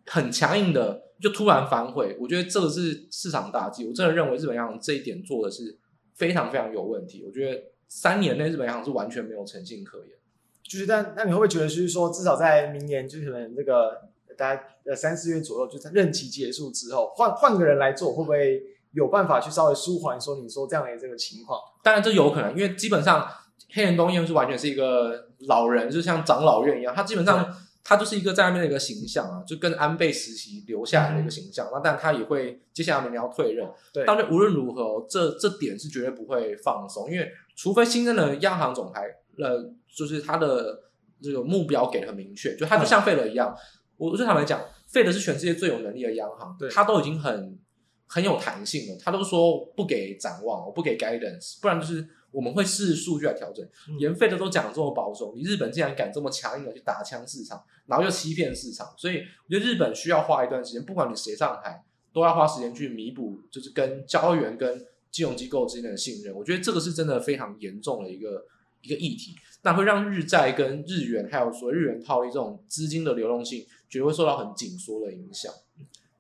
[0.08, 3.86] 很强硬的就突然反悔，我觉得这个是市场大忌。
[3.86, 5.78] 我真的认为日本央行这一点做的是
[6.16, 7.24] 非常非常有问题。
[7.24, 10.18] 我觉得三年内日本央行是完全没有诚信可言。
[10.64, 18.62] 就是，但那你会不会觉得，就是说，至少在明年，就可能这个大概呃三四月左右，就是任期结束之后，换换个人来做，会不会？
[18.94, 23.28] 有办法去稍微舒缓说你说这样的这个情况，当然这有可能，因为基本上
[23.72, 27.44] 黑人东院是完全是一个老人，就像长老院一样，他基本上
[27.84, 31.68] 他就是一个在那边的一个形象啊，就跟安倍时期留下来的一个形象。
[31.72, 39.08] 那、嗯、但他也会接下来明年要退任，对，但是无论如何，这这点是绝对不会放松，因为除非新任的央行总裁，
[39.40, 40.84] 呃，就是他的
[41.20, 43.58] 这个目标给的很明确，就他就像费了一样，嗯、
[43.98, 47.58] 我就坦白讲，费德是全世界最有能力的央行，对，他都已经很。
[48.06, 53.68] 很有弹性了，他都说不给展望，我不给 guidance，不然就是我们会视数据来调整。
[53.98, 66.36] 连费德都讲这么保守，你日本竟然敢这么强硬的去打枪市场，然后又欺骗市场，所以我觉得日本需要花一段时间，不管你谁上台，都要花时间去弥补，就是跟交易员跟金融机构之间的信任。
[66.36, 68.46] 我觉得这个是真的非常严重的一个
[68.82, 75.54] 一个议题，那会让日债跟日元还有所谓日元套利这种资金的流动性，觉得会受到很紧缩的影响。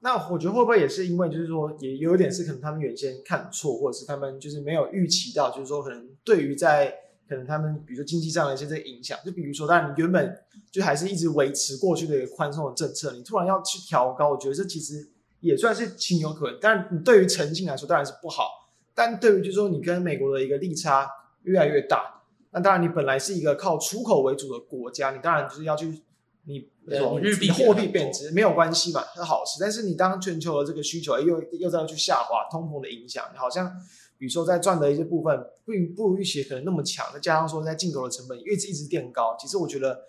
[0.02, 6.94] 那我觉得会不会也是因为，就是说，也有一点是可能他们原先看错，或者是他们就是没有预期到，就是说，可能对于在
[7.28, 10.38] 可能他们比如说经济上的一些这影响，就比如说，当然你原本
[10.72, 15.10] 就还是一直维持过去的一个宽松的政策，你突然要去调高，我觉得这其实
[15.40, 16.60] 也算是情有可原。
[16.60, 21.10] 当然，你对于诚信来说当然是不好，但对于就是说你跟美国的一个利差
[21.44, 26.04] 越来越大，那当然你本来是一个靠出口为主的国家，你当然就是要去。
[26.46, 29.58] 你呃，日币货币贬值没有关系嘛，是好事。
[29.60, 33.72] 但是你当全球的这个需求又又在去下滑，通膨的影响，好像
[34.18, 40.02] 比如说在赚的一些部分并不如预期可能那么强，再加上说在进口的成本一直一直垫高，其实我觉得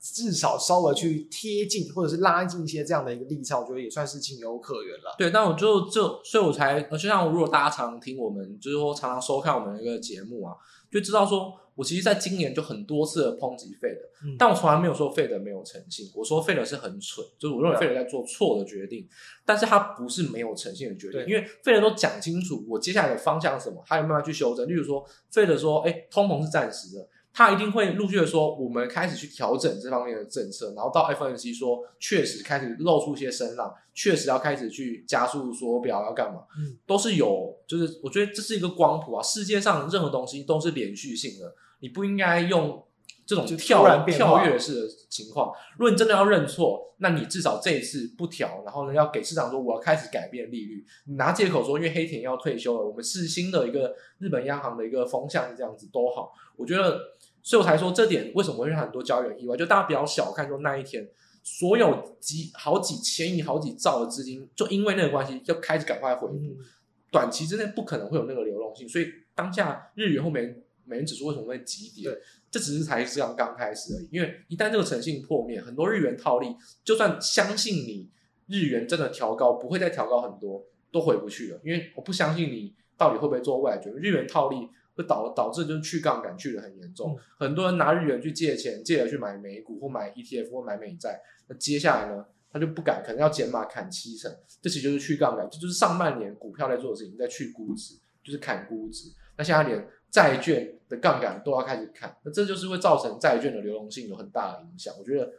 [0.00, 5.14] 至少稍微去贴近或者是拉近一些这样的一个利差，我觉得也算是情有可原了。
[5.18, 10.54] 对，那我就就所以我才，就像如果大家常常听我们，就是说常常收看我们的一个节目啊，
[10.98, 11.52] 就知道说。
[11.76, 16.10] 我其实在今年就很多次的抨击费德，嗯、但我从来没有说费德没有诚信。
[16.14, 19.06] 我说费德是很蠢，就是我认为费德在做错的决定，
[19.44, 24.66] 但是他不是没有诚信的决定，因为费德都讲清楚我接下来的方向是什么，他有没有去修正。
[24.66, 27.06] 例如说，费德说，哎，通膨是暂时的。
[27.36, 42.82] 他一定会陆续的说，我们开始去调整这方面的政策，然后到 FOMC 说，确实开始露出一些声浪，确实要开始去加速缩表要干嘛，嗯，都是有，就是我觉得这是一个光谱啊，世界上任何东西都是连续性的，你不应该用
[43.26, 45.52] 这种跳跳跃式的情况。
[45.76, 57.00] 如果你真的要认错，那你至少这一次不调，然后呢，要给市场说我要开始改变利率，你拿借口说因为黑田要退休了，我们是新的一个日本央行的一个风向这样子都好，我觉得。
[57.42, 61.08] 所以我才说这点为什么会让很多交易员意外，就大家不要小看说那一天，
[61.44, 66.56] 所有几好几千亿、好几兆的资金，就因为那个关系，就开始赶快回补。
[67.12, 72.10] 短期之内不可能会有那个流动性，所以当下日元或美美元指数为什么会急跌？
[72.56, 74.08] 对这只是才是刚刚开始而已。
[74.10, 78.08] 因为一旦这个诚信破灭，很多日元套利，就算相信你
[78.46, 81.60] 日元真的调高不会再调高很多，都回不去了。
[81.64, 84.68] 因为我不相信你到底会不会做未来决定，日元套利。
[84.96, 97.92] 会导导致就是去杠杆去的很严重，嗯、很多人拿日元去借钱，借了去买美股或买 ETF 或买美债，那接下来呢，他就不敢，可能要减码砍七成，这其实就是去杠杆，这就是上半年股票在做的事情，在去估值，
[98.24, 99.12] 就是砍估值。
[99.36, 104.94] 那现在连债券的杠杆都要开始看，那这就是会造成债券的流动性有很大的影响。
[104.98, 105.30] 我觉得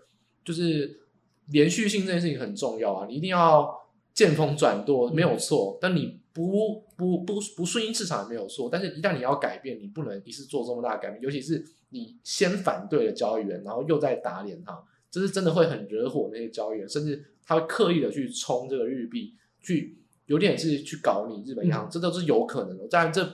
[0.44, 1.00] 就是
[1.48, 3.74] 连续性这件事情很重要啊，你一定要
[4.14, 6.20] 见风转舵，没有错，嗯、但你。
[6.38, 22.88] 不不不不顺应市场也没有错，但是一旦你要改变，你不能一次做这么大的改变，尤其是你先反对了交易员，然后又在打脸他，这是真的会很惹火那些交易员，甚至他会刻意的去冲这个日币，去有点是去搞你日本央行，嗯、这都是有可能的。
[22.88, 23.28] 当然这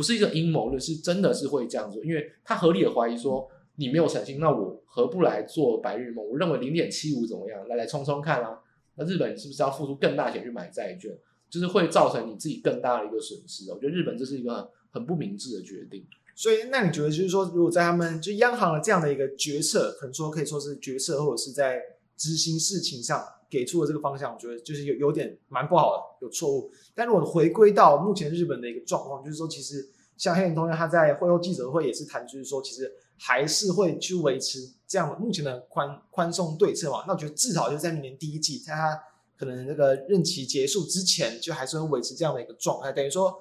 [0.00, 6.26] 不是一个阴谋论，是真的是会这样做，因为他合理的怀疑说你没有诚信，那我何不来做白日梦？
[6.26, 7.68] 我认为零点七五怎么样？
[7.68, 8.58] 来来冲冲看啊！
[8.94, 11.14] 那日本是不是要付出更大钱去买债券？
[11.50, 13.70] 就是会造成你自己更大的一个损失。
[13.70, 16.02] 我觉得日本这是一个很不明智的决定。
[16.34, 21.78] 所以，那你觉得就是说，如果在他们就央行的这样的一个决策，可能说可以说是决策，或者是在
[22.16, 26.70] 执行事情上给出的这个方向，我觉得就是有有点蛮不好的，有错误。
[26.94, 37.04] 但如果回归到目前日本的一个状况，就是说，其实像黑田东彦他在会后记者会也是谈，就是说，其实还是会去维持这样目前的宽宽松对策嘛。
[37.06, 39.02] 那我觉得至少就在明年第一季，在他。
[39.40, 42.92] 可能这个任期结束之前，就还是会维持这样的一个状态。
[42.92, 43.34] 等于说，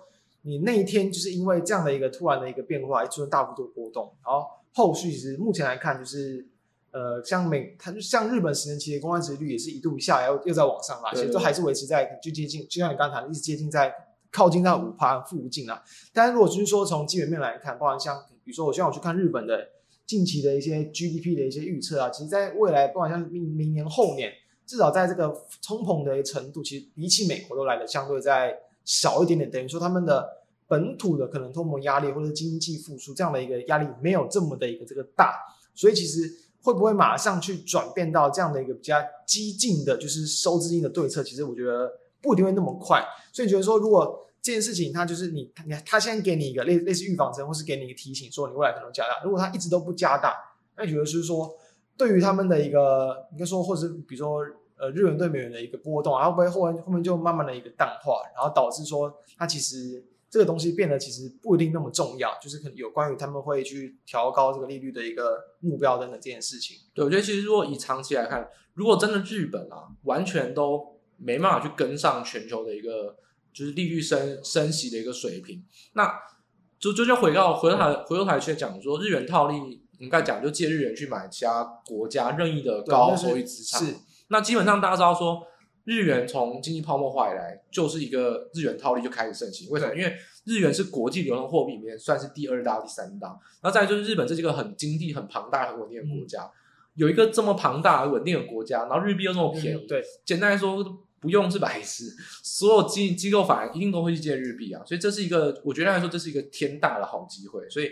[0.44, 4.10] 你那一天就是因为这样的一个突然的一个变化，出现大幅度波动。
[4.24, 6.48] 然后后续其实目前来看，就是
[6.92, 13.94] 呃，像美，它就像日本十年期的公债殖利率也是一度下来，又又在往上拉，其实都还是维持在就接近，就像你刚才一直接近在
[14.32, 15.84] 靠近在五趴附近啊。
[16.14, 19.68] 但是如果就是说从基本面来看，包含像比如说我希望我去看日本的
[20.06, 24.32] 近期的一些 GDP 的一些预测啊，其实在未来包含像明明年后年。
[24.66, 25.30] 至少在这个
[25.66, 29.50] 通膨的程度，其实比起美国都来的相对在少一点点。
[29.50, 30.30] 等于说他们的
[30.68, 35.34] 本土的可能通膨压力或者经济复苏这样的一个压力没有这么的一个这个大，
[35.74, 41.24] 所以其实会不会马上去转变到这样的一个比较激进的，就是收资金的对策？
[41.24, 41.92] 其实我觉得
[42.22, 43.04] 不一定会那么快。
[43.32, 49.24] 所以觉得说，如果这件事情它就是你你他先给你一个类类似预防针，或是给你一个提醒，说你未来可能加大。
[49.24, 50.36] 如果他一直都不加大，
[50.78, 51.56] 那你觉得是说？
[51.98, 54.40] 对于他们的一个，应该说，或者是比如说，
[54.78, 66.78] 呃日元对美元的一个波动，然后会不会后面后面就慢慢的一个淡化，然后导致说它其实这个东西变得其实不一定那么重要，就是可能有关于他们会去调高这个利率的一个目标等等这件事情。
[66.94, 73.18] 对，我觉得其实如果以长期来看，如果真的日本啊完全都没办法去跟上全球的一个
[73.52, 76.14] 就是利率升升息的一个水平，那
[76.78, 79.84] 就就就回到回到台回头台去讲说日元套利。
[80.00, 83.86] 应该讲，就借日元去买其他国家任意的高收益资产。
[83.86, 83.96] 是，
[84.30, 85.44] 那基本上大家知道说，
[85.90, 89.68] 日元从经济泡沫化以来，就是一个日元套利就开始盛行。
[89.72, 89.96] 为什么？
[89.96, 90.14] 因为
[90.46, 93.30] 日元是国际流通货币里面算是第二大、第三大。
[93.60, 96.52] 然后再就是日本这是一个很经济很庞大、很稳定的国家，嗯、
[96.94, 99.88] 有一个这么庞大而稳定的国家，然后日币又这么便宜。
[99.88, 100.86] 对，简单来说，
[101.20, 102.06] 不用是白痴，
[102.44, 104.84] 所有机机构反而一定都会去借日币啊。
[104.86, 107.68] 所以这是一个，我觉得来说这是一个天大的好机会。
[107.70, 107.90] 所以。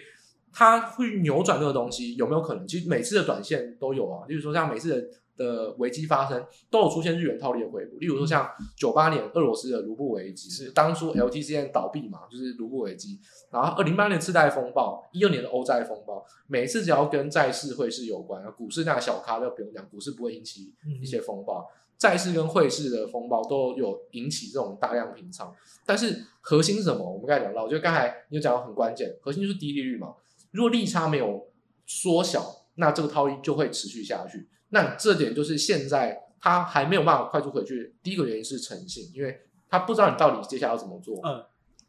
[0.59, 2.65] 它会扭转这个东西有没有可能？
[2.65, 5.07] 其实每次的短线都有啊，例如说像每次的
[5.37, 7.97] 的危机发生，都有出现日元套利的回补。
[7.99, 13.19] 例如说像九八年俄罗斯的卢布危机，是当初 LTCN 倒闭嘛，就是卢布危机。
[13.49, 21.65] 然后二零八年次贷风暴，一二年的欧债风暴，每次只要跟债市汇市有关，股市那个小咖就不用讲，股市不会引起一些风暴，
[21.97, 25.53] 债市跟汇市的风暴都有引起这种大量平仓。
[25.85, 27.09] 但是核心是什么？
[27.09, 30.15] 我们刚才讲到，我觉得刚才你有讲到很关键，核心就是低利率嘛。
[30.51, 31.47] 如果利差没有
[31.85, 32.43] 缩小，
[32.75, 34.47] 那这个套利就会持续下去。
[34.69, 37.95] 那这点就是现在他还没有办法快速回去。
[38.03, 41.43] 第一个原因是诚信，因为他不知道你到底接下来要怎么做，嗯，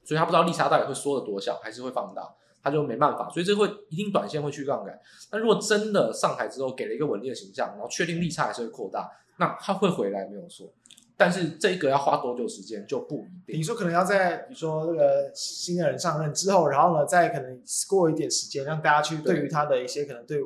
[0.04, 2.22] 所以他不知道利差到底会缩的多小，还是会放大，
[2.62, 3.28] 他就没办法。
[3.30, 4.98] 所以这会一定短线会去杠杆。
[5.32, 10.72] 那如果真的上台之后给了一个稳定的形象，然后确定利差还是会扩大，那他会回来没有错。
[11.18, 13.56] 但是这个要花多久时间就不一定。
[13.56, 20.38] 比如说，可能要在比如说那个新的人上任之后，然后呢，再可能过一点时间，让大家去对于他的一些可能对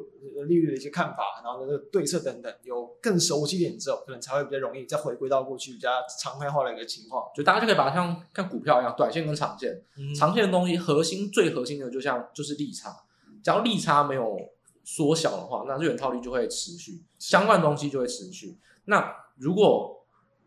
[0.48, 7.22] 利率的一些看法，然后呢，对策等等，有更熟悉点之后，可能才会比较容易再回归到过去比较常态化的一个情况。
[7.36, 9.70] 就大家就可以把它像看股票一样，短线跟长线。
[9.98, 12.96] 嗯、长线的东西，核心最核心的就像就是利差，
[13.44, 14.38] 只要利差没有
[14.84, 18.58] 缩小的话，那日元套利就会持续，相关的东西就会持续。
[18.86, 20.01] 那如果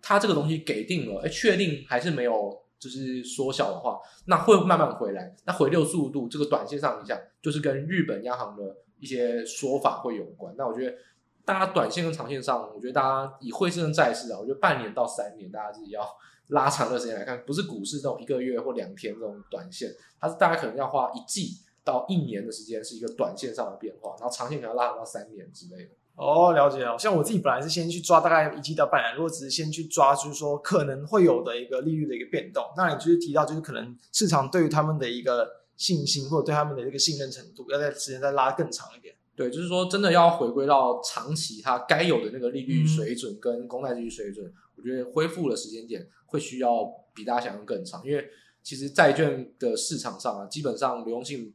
[0.07, 5.35] 它这个东西给定了，哎，确定还是没有，就是缩小的话，那会慢慢回来。
[5.45, 10.53] 那回流速度，这个短线上影响，就是跟日本央行的一些说法会有关。
[10.55, 10.95] 那我觉得，
[11.43, 16.07] 大家短线跟长线上，我觉得大家以汇市跟债市啊，我觉得半年到三年，大家自己要
[16.49, 25.89] 拉长的时间来看，不是股市这种一个月或两天这种短线，它是大家可能要花一季到一年的时间，是一个短线上的变化，然后长线可能拉长到三年之类的。
[26.15, 26.97] 哦，了解了。
[26.97, 32.63] 像我自己本来是先去抓大概一季到半年，如果只是先去抓，就是说可能会有的一个利率的一个变动。
[32.77, 39.13] 那你就是提到，就是可能市场对于他们的一个信心，或者对他们的一个信任程度，要在时间再拉更长一点。
[39.35, 48.25] 对，就是说真的要回归到长期它该有的那个利率水准跟公债利率水准，嗯、我觉得恢复的时间点会需要比大家想象更长，因为
[48.63, 51.53] 其实债券的市场上啊，基本上流动性。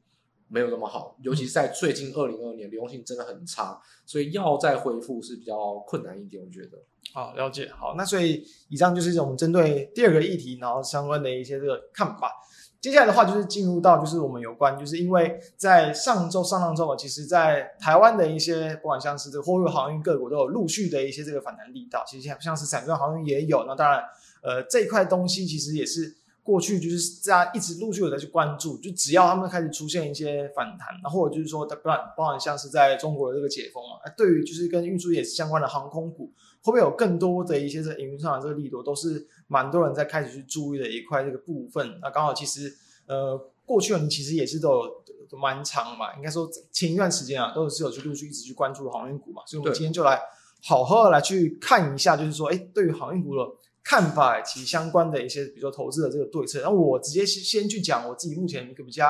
[0.53, 6.79] 没有那么好，尤其是在最近二零二二年，流动性真的很差，所以要再恢复是比较困难一点，我觉得。
[7.15, 7.71] 好，了解。
[7.73, 12.33] 好，那所以以上就是我们针对第二个议题，然后相关的一些这个看法。
[12.81, 23.65] 接下来的话就是进入到就是我们有关，就是因为在上周、上上周，其实，在台湾的一些不管像是这个货运航运各国都有陆续的一些这个反弹力道，其实像像是散装航运也有。
[23.67, 24.03] 那当然，
[24.43, 26.20] 呃，这一块东西其实也是。
[26.51, 42.01] 过去就是大家一直陆续有在去关注，就只要他们开始出现一些反弹，然后或者就是说，不然包含像是在中国的这个解封啊，对于就是跟运输业相关的航空股，会不会有更多的一些在营运上的这个力度，都是蛮多人在开始去注意的一块这个部分。
[42.03, 42.75] 那刚好其实
[43.07, 50.21] 呃，过去你其实也是都有都蛮长嘛，应该说前一段时间啊，都是有去陆续一直去关注航运股嘛，所以我们今天就来
[50.65, 53.43] 好好的来去看一下，就是说，哎，对于航运股的。
[53.83, 59.07] 看法及相关的一些，比如说投资的这个对策，然后我直接先先去讲我自己目前一个比较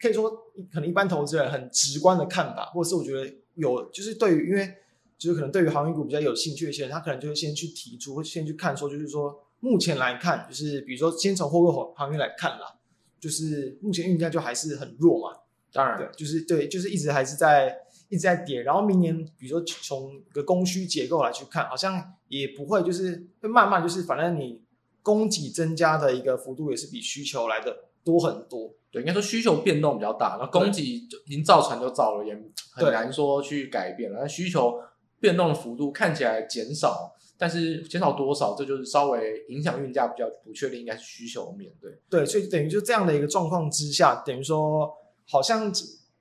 [0.00, 0.30] 可以说
[0.72, 4.74] 可能一般投资人很直观的看法，或者是我觉得有就是对于因为
[5.16, 12.76] 就是可能对于航运股比较有兴趣的一些人，他可能就会先去提出，或先去看说，就是说目前来看，就是比如说先从货柜航运来看啦，
[13.20, 15.38] 就是目前运价就还是很弱嘛，
[15.72, 17.76] 当然对，就是对，就是一直还是在。
[18.08, 24.62] 一直在跌，然后明年，比如说从一个供需结构来去看，好像也不会，就是会慢慢就是，反正你
[25.02, 28.72] 供给增加的一个幅度也是比需求来的多很多。
[28.90, 32.34] 对，应该说需求变动比较大，那供给已经造船就造了，也
[32.72, 34.20] 很难说去改变了。
[34.22, 34.80] 那需求
[35.20, 41.92] 变动的幅度看起来减少，但是减少多少，这就是稍微影响运价比较不确定，应该是需求面对。
[42.08, 44.90] 对，所以等于就这样的一个状况之下，等于说
[45.26, 45.70] 好像。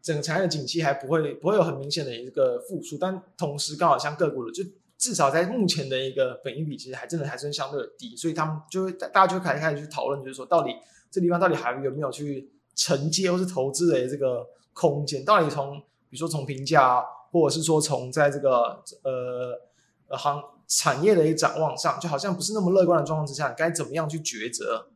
[0.02, 4.64] 整个产业的景气还不会不会有很明显的一个复苏，但同时刚好像个股的就
[4.98, 10.72] 至少在目前的一个本益比，其实还真的还是相对的低，所以他们就会大家就开始开始去讨论，就是说到底
[11.12, 15.24] 这地方到底还有没有去承接或是投资的这个空间？
[15.26, 15.80] 到底从
[16.10, 24.88] 比如说从评价，或者是说从在这个呃行产业的一个展望上，就好像不是那么乐观的状况之下，该怎么样去抉择？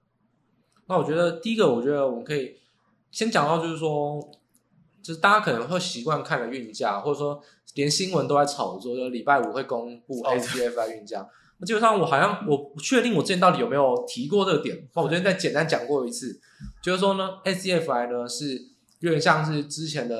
[0.87, 2.57] 那我觉得第一个，我觉得我们可以
[3.11, 4.29] 先讲到，就是说，
[5.01, 7.41] 就是大家可能会习惯看的运价，或者说
[7.75, 11.27] 连新闻都在炒作，就是礼拜五会公布 SCFI 运价。
[11.57, 14.77] 那基本上我好像我不确定我之前到底有没有提过这个点。
[14.93, 16.39] 那我昨天再简单讲过一次，
[16.83, 18.59] 就是说呢，SCFI 呢是
[18.99, 20.17] 有点像是之前的，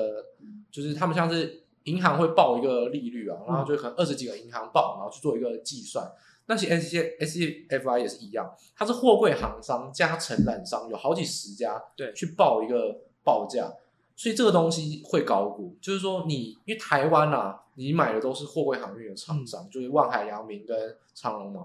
[0.70, 6.10] 就是他们像是银行会报一个利率啊，然后就可能二十几个银行报，然后去做一个计算。
[6.46, 13.72] 那其实 SCFI 也是一样，它是货柜行商加承揽商，有好几十家，对，去报一个报价，
[14.16, 15.76] 所以这个东西会高估。
[15.80, 21.62] 就是说你，因为台湾啊，你买的都是货柜航运的厂商，嗯、就是万海、阳明跟长荣嘛。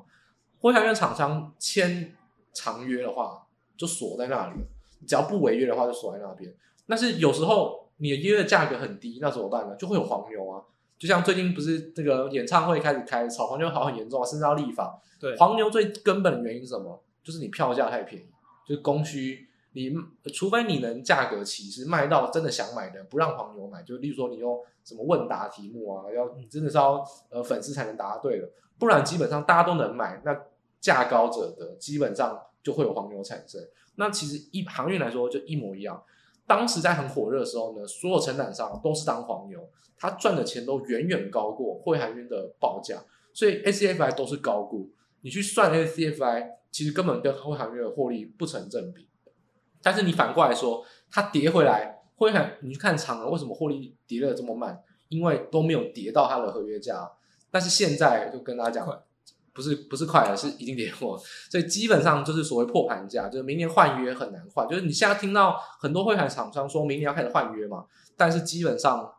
[0.59, 2.15] 货柜航运厂商签
[2.53, 3.45] 长约的话，
[3.75, 4.59] 就锁在那里，
[5.05, 6.53] 只要不违约的话，就锁在那边。
[6.87, 9.75] 但是有时候你的约的价格很低，那怎么办呢？
[9.75, 10.61] 就会有黄牛啊。
[10.97, 14.99] 就像最近不是这个演唱会开始开炒黄牛，好很严重啊，甚至要立法。
[15.19, 17.03] 对，黄牛最根本的原因是什么？
[17.23, 18.25] 就是你票价太便宜，
[18.65, 19.46] 就是供需，
[19.77, 23.83] 你除非你能价格歧视卖到真的想买的，不让黄牛买。
[23.83, 28.49] 就例如说你用什么问答题目啊，要你真的是要呃粉丝才能答对的，
[28.79, 30.35] 不然基本上大家都能买，那
[30.81, 33.61] 价高者得，基本上就会有黄牛产生。
[33.95, 36.03] 那其实一航运来说就一模一样。
[36.47, 43.03] 当时在很火热的时候呢，所有承揽商都是当黄牛，他赚的钱都远远高过货柜航运的报价，
[43.33, 44.89] 所以 SCFI 都是高估。
[45.21, 49.06] 你去算 SCFI，其实根本跟货柜航运的获利不成正比。
[49.87, 54.77] 但是你反过来说，它跌回来，会很你去看长了为什么获利跌得这么慢？
[55.07, 57.09] 因为都没有跌到它的合约价。
[57.49, 59.03] 但是现在就跟大家讲。
[59.53, 61.17] 不是不是快了，是已经跌破，
[61.49, 64.67] 所以基本上就是所谓破盘价，就是明年换约很难换。
[64.67, 67.83] 就是你现在听到很多会海厂商说明年要开始换约嘛，
[68.15, 69.11] 但是基本上，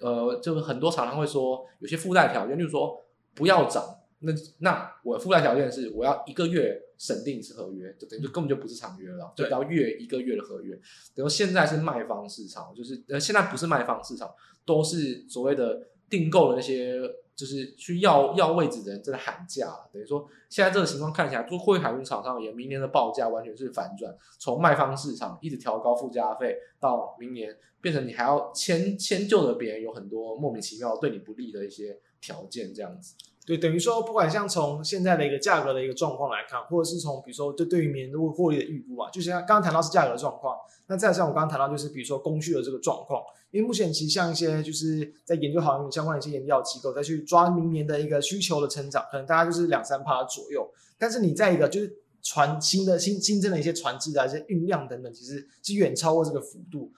[0.00, 2.96] 呃，就是很多厂商会说有些附带条件，就是说
[3.34, 3.82] 不要涨。
[4.24, 10.74] 那那我附带条件是我要一个月审定一次合约，就等于就根本就不是长约了，就要月一个月的合约。
[11.14, 14.30] 然后现在是卖方市场，就是呃现在不是卖方市场，
[14.64, 17.00] 都是所谓的订购的那些。
[17.36, 33.16] 就是去要要位置的人真的喊价了，等于说现在这个情况看起来，做货柜海运厂商也明年的报价完全是反转，从卖方市场一直调高附加费，到明年变成你还要迁迁就的别人有很多莫名其妙对你不利的一些条件，这样子。
[33.46, 50.66] 对，等于说，不管像从现在的一个价格的一个状况来看，或者是从比如说对对于明年的获利的预估啊，就像刚刚谈到是价格的状况，那再像我刚刚谈到就是比如说供需的这个状况，因为目前其实像一些就是在研究航运相关的一些研究机构再去抓明年的一个需求的成长，可能大概就是两三趴左右，
[50.98, 56.90] 但是你在一个就是船新的新新增的一些船只啊，一些运量等等，其实是远超过这个幅度。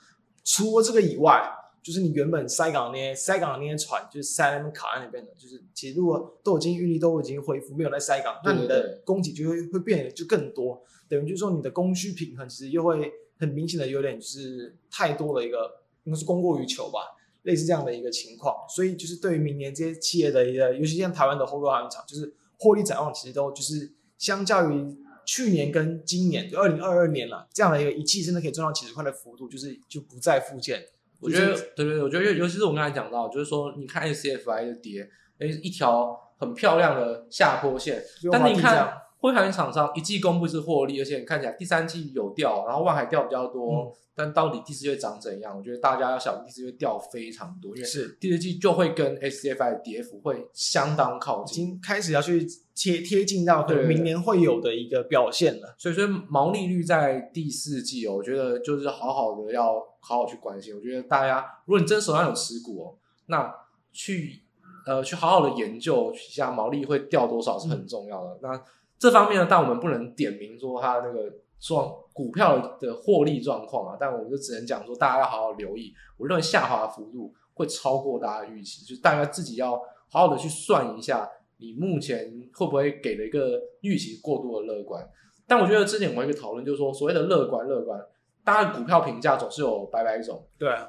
[0.44, 1.42] 除了这个以外。
[1.86, 16.98] 就是你原本塞港那些塞港的那些船，就是塞在那边卡在那边的，就是其实如果都已经运力都已经恢复，没有在塞港，那你的供给就会会变得就更多，等于就是说你的供需平衡其实又会很明显的有点就是太多了一个应该是供过于求吧，
[17.44, 18.52] 类似这样的一个情况。
[18.68, 30.84] 所以就是对于明年这些企业的一个，尤其像台湾的货柜航运厂，就是获利展望其实都就是相较于去年跟今年就二零二二年了这样的一个一季真的可以赚到几十块的幅度，就是就不再复见。
[31.20, 35.08] 我觉得，对对对，我觉得尤其是我刚才讲到，就是说，你看 SCFI 的跌，
[35.38, 38.86] 哎，一条很漂亮的下坡线，但是你看，
[39.18, 45.56] 货柜厂商一季公布是获利，而且你看起来第三季有掉，然后万海掉比较多，嗯、但到底第四季会长怎样？
[45.56, 55.74] 我觉得大家要小心，第四季会掉非常多，因为是第四季就会跟 SCFI 的跌幅会相当靠近，已经开始要去贴贴近到可能明年会有的一个表现了。
[55.78, 59.82] 所以说毛利率在第四季哦，我觉得就是好好的要。
[60.06, 62.94] 好好去关心，我觉得大家，如果你真手上有持股哦，
[63.26, 63.52] 那
[63.90, 64.40] 去
[64.86, 68.34] 呃去好好的研究一下毛利会掉多少是很重要的。
[68.34, 68.64] 嗯、那
[69.00, 75.92] 这方面呢，但我们不能点名说它那个状股票的获利状况啊，但我们就只能讲说大家要好好留意。
[76.16, 79.72] 我认为下滑的幅度会超过大家的预期，就大家自己要
[80.08, 85.04] 好好的去算一下，你目前会不会给了一个预期过度的乐观。
[85.48, 88.00] 但我觉得之前我们有一个讨论，就是说所谓的乐观乐观。
[88.46, 90.88] 大家股票评价总是有百百种，对啊，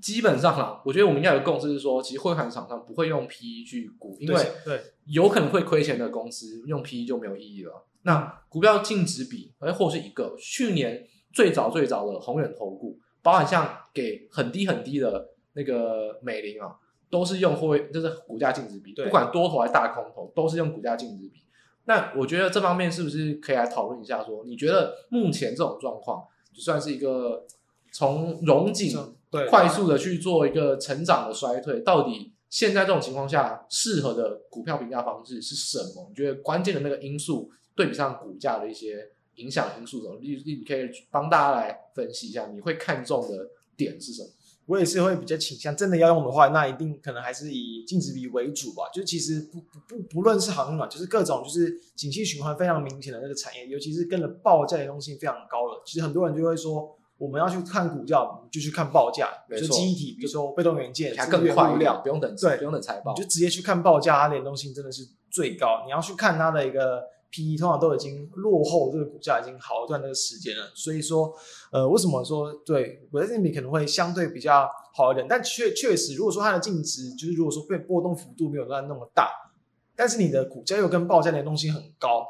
[0.00, 7.84] 基本上啦，我觉得我们应该有个共识是说，其实汇款厂商不会用 PE 去估，因为对有可能会亏钱的公司用 PE 就没有意义了。
[8.04, 16.74] 那股票净值比，而或是一个去年最早最早的宏远投顾，包含像给很低很低的那个美林啊，
[17.10, 21.42] 都是用会就是股价净值比，不管多头还是大空头，都是用股价净值比。
[21.84, 24.36] 那我觉得这方面是不是可以来讨论一下说？
[24.36, 26.28] 说你觉得目前这种状况，就
[26.58, 27.44] 算是一个
[27.92, 28.96] 从融景
[29.50, 36.06] 快速的去做一个成长的衰退，到底现在这种情况下适合的股票评价方式是什么？
[36.08, 40.18] 你觉得关键的那个因素对比上股价的一些影响因素什么？
[40.22, 44.28] 你你可以帮大家来分析一下，你会看中的点是什么？
[44.68, 48.82] 我也是会比较倾向，真的要用的话，那一定可能还是以净值比为主吧。
[48.92, 55.82] 就其实不不不不论是航运嘛，就是各种就是景气循环非常明显的那个产业，尤其是跟着报价的东西非常高了。
[55.86, 65.82] 其实很多人就会说，我们要去看股价，就去看报价，就记忆体，比如说被动元件，它更快一点，不用等，对，不用等财报，你就直接去看报价，它联动性真的是最高。
[65.86, 67.02] 你要去看它的一个。
[67.30, 71.30] P E 通常都已经落后这个股价已经好一段那个时间了，所以说，
[71.70, 75.26] 呃，为什么说对股价净值比可能会相对比较好一点？
[75.28, 79.30] 但确确实，如果说它的净值就是如果说被波动幅度没有那那么大，
[79.94, 82.26] 但是你的股价又跟报价联动性很高，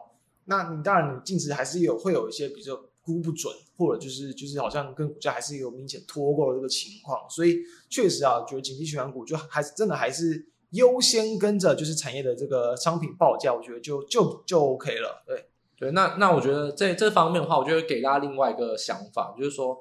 [0.47, 10.49] 那你当然你净值还是有会有一些，比如说估不准，或者就是就是好像跟股价还是有明显脱钩的这个情况，所以确实啊，觉得景气循环股就还是真的还是。
[10.71, 15.23] 优先跟着就是产业的这个商品报价，我觉得就就就 OK 了。
[15.27, 15.47] 对
[15.79, 19.79] 对，那那我觉得在这方面的话，我就会给大家另外一个想法，就是说，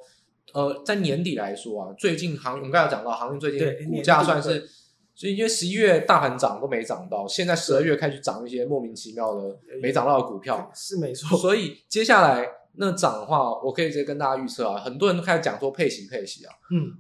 [0.53, 4.69] 呃，在年底来说啊，最近航运我们刚才讲到航运最近股价算是，
[5.15, 11.35] 所以因为十一月大盘涨都没涨到，现在十二月开始涨一些莫名其妙的没涨到的股票，是没错。
[11.35, 16.93] 所以接下来那涨的话，我可以直接跟大家预测啊，很多人都开始讲说配息配息啊，嗯，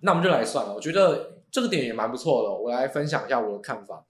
[0.00, 1.41] 那我们就来算了，我觉得。
[1.52, 4.04] 这个点也蛮不错的，我来分享一下我的看法。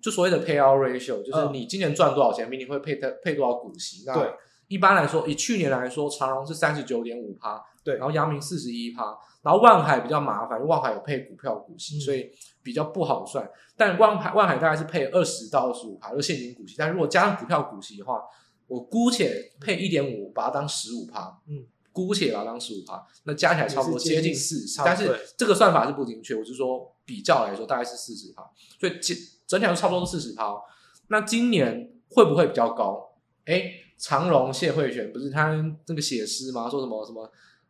[0.00, 4.04] 就所谓的 payout ratio，就是你今年赚多少钱，明年会配配多少股息。
[4.06, 4.32] 那
[4.68, 12.30] 一般来说，以去年来说，长荣是三十九点五趴，对，然后阳明四十一趴，然后万海比较麻烦，因为万海有配股票股息，所以
[12.62, 13.50] 比较不好算。
[13.76, 16.76] 但万海万海大概是配二十到二十五趴，就现金股息。
[16.78, 18.22] 但如果加上股票股息的话，
[18.68, 21.66] 我姑且配一点五，把它当十五趴，嗯。
[22.06, 26.34] 姑且把它当十五趴，那加起来差不多接近四十，但是这个算法是不精确。
[26.34, 28.42] 我是说比较来说，大概是四十趴，
[28.78, 30.54] 所以整整体来说差不多是四十趴。
[31.08, 33.14] 那今年会不会比较高？
[33.46, 35.54] 哎，长荣谢慧璇不是他
[35.86, 36.68] 那个写诗吗？
[36.70, 37.22] 说什么什么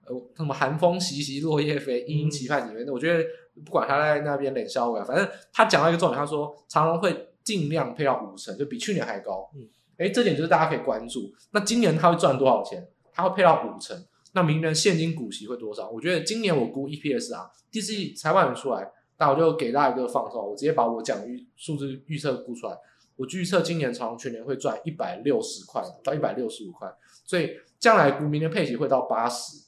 [0.07, 2.85] 呃什么寒风习习落叶飞，殷殷期盼你们。
[2.87, 3.25] 那我觉得
[3.65, 9.49] 不管他在那边冷笑话，反正他讲到一个重点，他说长荣会尽量配到五成，就比去年还高。
[9.55, 9.67] 嗯，
[9.97, 11.33] 哎，这点就是大家可以关注。
[11.53, 12.87] 那今年他会赚多少钱？
[13.13, 13.97] 他会配到五成。
[14.33, 15.89] 那明年现金股息会多少？
[15.91, 22.77] 我觉得今年我估 EPS 啊，第四季财报出来，那我就给大家一个放松，我直接把我讲预数字预测估出来。
[23.17, 26.89] 我预测今年长荣全年会赚一百六十块到一百六十五块，
[27.25, 27.51] 所以
[27.81, 29.65] 将来估明年配息会到八十，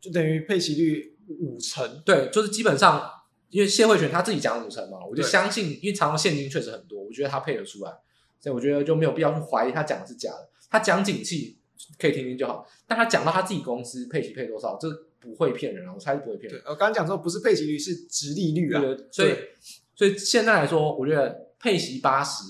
[0.00, 2.02] 就等于配息率五成。
[2.04, 3.08] 对，就是基本上，
[3.50, 7.92] 因为谢慧泉他自己讲五成嘛，我就相信，因为长荣现金确实很多，我觉得他配得出来，
[8.40, 10.48] 所以我觉得就没有必要去怀疑他讲的是假的。
[10.68, 11.59] 他讲景气。
[11.98, 14.88] 可以听听就好，但他讲到他自己公司配息配多少，这
[15.18, 16.60] 不会骗人啊，我猜是不会骗人。
[16.62, 18.80] 对，我刚刚讲说不是配息率，是殖利率啊。
[18.80, 19.34] 对，所以
[19.94, 22.42] 所以现在来说，我觉得配息八十，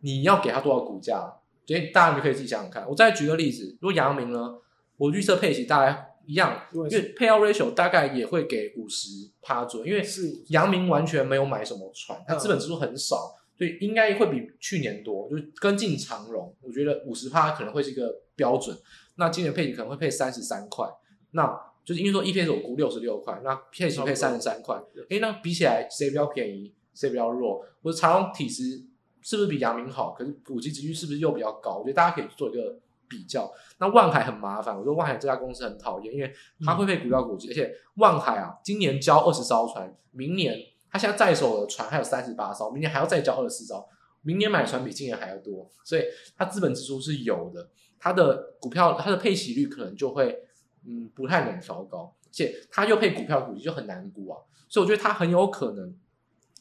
[0.00, 1.32] 你要给他多少股价？
[1.66, 2.86] 所以大家就可以自己想想看。
[2.88, 4.58] 我再举个例子，如果阳明呢，
[4.98, 9.08] 我预测配息大概一样，因为 payout ratio 大概也会给五十
[9.40, 13.34] 趴左右，因为是阳明完全没有买什么船，它资本支出很少。
[13.56, 18.12] 所以应该会比去年多，就是跟进长荣，我觉得五十趴可能会是一个
[18.42, 18.76] 标准。
[19.20, 20.84] 那今年配息可能会配三十三块，
[21.32, 21.46] 那
[21.84, 24.76] 就是因为说 EPS 我估六十六块，那配息配三十三块，
[25.10, 27.64] 诶，那比起来谁比较便宜，谁比较弱？
[27.82, 28.82] 我的长荣体质
[29.20, 30.12] 是不是比阳明好？
[30.12, 31.76] 可是股息值率是不是又比较高？
[31.78, 32.78] 我觉得大家可以做一个
[33.08, 33.50] 比较。
[33.78, 36.32] 那万海很麻烦，我说万海这家公司很讨厌，因为
[36.64, 40.58] 它会配股票股息，而且万海啊，今年交二十艘船，明年。
[40.90, 43.82] 它现在在手的船还有三十八艘，明年还要再交二十四艘，
[44.20, 46.02] 明年买船比今年还要多，所以
[46.36, 47.66] 它资本支出是有的，
[48.02, 50.36] 他的股票他的配息率可能就会
[50.84, 55.94] 嗯不太能调高，而且他又配股票股息就很难估啊，所以我觉得他很有可能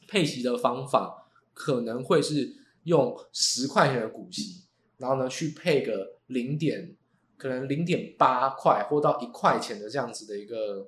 [0.07, 4.65] 配息的方法可能会是用十块钱的股息，
[4.97, 6.95] 然后呢去配个零点
[7.37, 10.87] 可能零点八块或到一块钱的这样子的一个。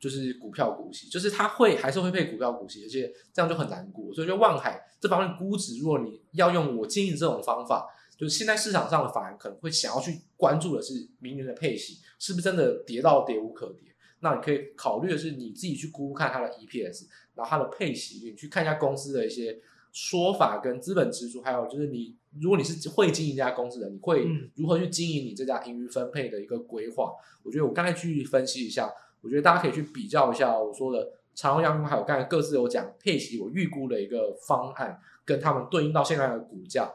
[0.00, 4.14] 就是股票股息，就是它会还是会配股票股息，而且这样就很难估。
[4.14, 7.84] 所以就望海这方面估值，如果你要用我建议这种方法，
[8.18, 13.84] 就是现在市场上的法人可能会想要去关注的是明年的配息是不是真的跌到跌无可跌。
[14.20, 19.56] 那你可以考虑的是你自己去估看它的 EPS，然后它的配息，你去看一下公司的一些
[19.92, 27.12] 说法跟资本支出，还有就是你如果你是会经营一家公司的，你会如何去经营你这家盈余分配的一个规划。
[27.44, 28.92] 我觉得我刚才去分析一下。
[29.20, 36.88] 我觉得大家可以去比较一下我说的长荣、阳明还有刚才各自有讲配息，我预估的一个方案，跟他们对应到现在的股价，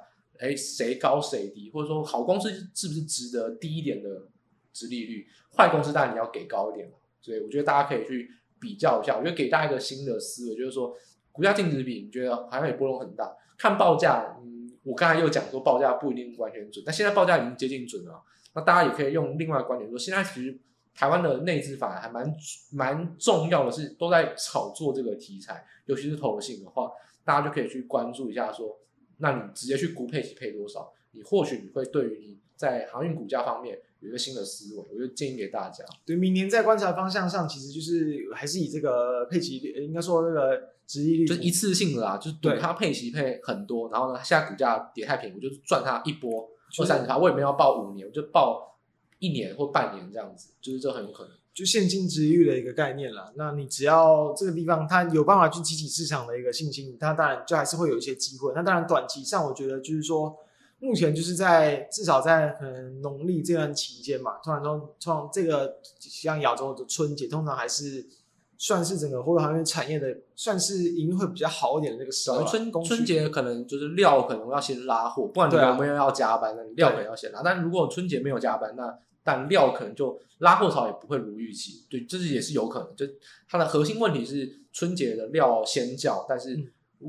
[0.43, 4.27] 哎，谁高谁低，或者说好公司是不是值得低一点的
[4.73, 5.25] 值利率，
[5.55, 6.95] 坏公司当然你要给高一点嘛。
[7.21, 8.29] 所以我觉得大家可以去
[8.59, 10.93] 比较一下，我觉得给大家一个新的思维，就是说
[11.31, 18.21] 股价净值比，你觉得好像也波动很大，看报价，嗯，我刚才又讲说报价不一定完全准，但现在报价已经接近准了，
[18.53, 20.59] 那大家也可以用另外的观点说，现在其实。
[20.95, 22.31] 台湾的内资法还蛮
[22.71, 26.91] 蛮重要的是，都在炒作这个题材，尤其是投信的话，
[27.25, 28.77] 大家就可以去关注一下，说
[29.23, 35.83] 那你直接去估配息配多少，你或许你会对于你在航运股价方面有一个新的思维，我就建议给大家。
[36.05, 46.49] 对，明年在观察方向上，其实就是还是以这个配息，应该说这个殖利率，就是一次性的啦，就是赌它配息配很多，然后呢，现在股价跌太便宜，我就赚它一波
[46.79, 48.69] 二三十趴，我也没有报五年，我就报。
[49.19, 53.31] 一年或半年这样子，就是这很有可能，就现金殖利率的一个概念啦。
[53.35, 58.51] 那你只要这个地方它有办法去激起市场的一个信心，它当然就还是会有一些机会。
[58.55, 60.35] 那当然短期上，我觉得就是说，
[60.79, 68.05] 目前就是在至少在可能农历这段期间嘛，通常说从这个像亚洲的春节，通常还是
[68.57, 72.43] 算是整个货柜航运产业的算是营运会比较好一点的那个时候。
[72.45, 77.41] 春春节可能就是料可能要先拉货，不然你有没有要加班，那你料可能要先拉。
[77.43, 82.95] 但如果春节没有加班，那但料可能就拉货潮也不会如预期，对，这是也是有可能。
[82.95, 83.05] 就
[83.47, 86.59] 它的核心问题是春节的料先叫，但是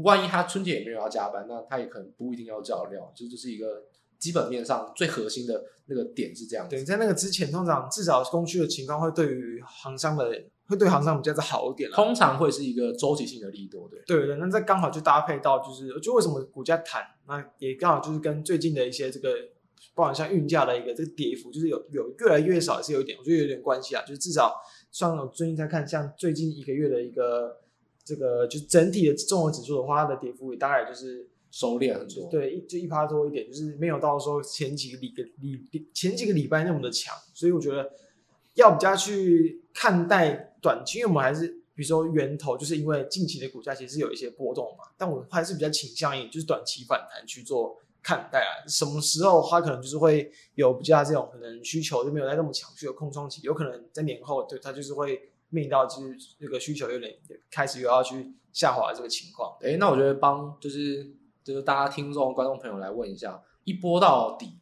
[0.03, 3.13] 万一他春节也没有要加班，那他也可能不一定要叫料。
[3.17, 3.83] 就这是一个
[4.19, 6.77] 基本面上最核心的那个点是这样子。
[6.77, 10.31] 对，在那个之前，通常至少供需的情况会对于航商的
[10.69, 11.91] 会对航商比较好一点。
[11.91, 14.01] 通常会是一个周期性的利多，对。
[14.07, 19.31] 对对，那这刚好就搭配到就是，就为什么股价弹，那也刚好就是跟最近的一些这个。
[19.95, 24.03] 包含像运价的一个这个跌幅，就是有有越来越少，也是有一点，我觉得有点关系啊。
[24.03, 27.61] 就是至少，算我最近在看，像最近一个月的一个
[28.05, 32.29] 这个，就是整体的综合指数的话，它的跌幅也大概就是收敛很多。
[32.29, 37.15] 对，就一趴多一点，就是没有到说前几个礼个礼前几个礼拜那么的强。
[37.33, 37.89] 所以我觉得
[38.55, 47.79] 要比较去看待短期，因为我们还是比如说源头，就是因为近期的股价其实有一些波动嘛，但我还是比较倾向于就是短期反弹去做。
[48.05, 57.15] 看待啊，什么时候它可能就是会有比较这种可能需求就没有在那么强，需有空窗期，有可能在年后对它就是会面临到就是这个需求有点
[57.51, 59.57] 开始又要去下滑的这个情况。
[59.63, 61.11] 哎，那我觉得帮就是
[61.43, 64.53] 就是大家听众观众朋友来问一下，一波到底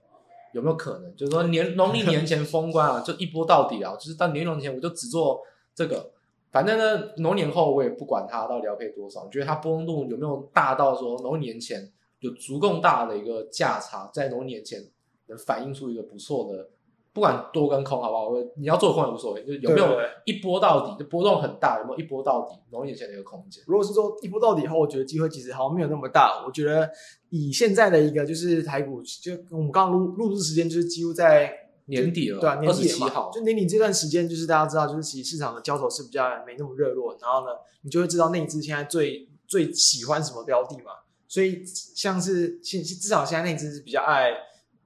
[0.54, 1.16] 有没有可能？
[1.16, 5.40] 就是说年农历年前封关啊，就一波到底啊，就是到年农前我就只做
[5.74, 6.12] 这个，
[6.52, 9.24] 反正呢农年后我也不管它到底要配多少。
[9.24, 11.92] 你觉得它波动度有没有大到说农年前？
[12.22, 14.80] 有足够大的一个价差，在农年前
[15.26, 16.70] 能反映出一个不错的，
[17.12, 18.30] 不管多跟空，好不好？
[18.56, 23.62] 你要做空也无所谓，就有没有一波到底，就波动很大，有没有一波到底农年前的一个空间？
[23.66, 26.44] 如果是说一波到底以后，我觉得机会其实好像没有那么大。
[26.46, 26.88] 我觉得
[27.30, 31.52] 以现在的一个就是台股，就我们刚刚录录制时间就是几乎在
[31.86, 37.52] 年底了，对啊，年底嘛，好，就年底这段时间，就是大家知道，就是其实市场的交投是比较没那么热络，然后呢，
[37.82, 40.92] 你就会知道内资现在最最喜欢什么标的嘛。
[41.32, 44.32] 所以像是现至少现在那只是比较爱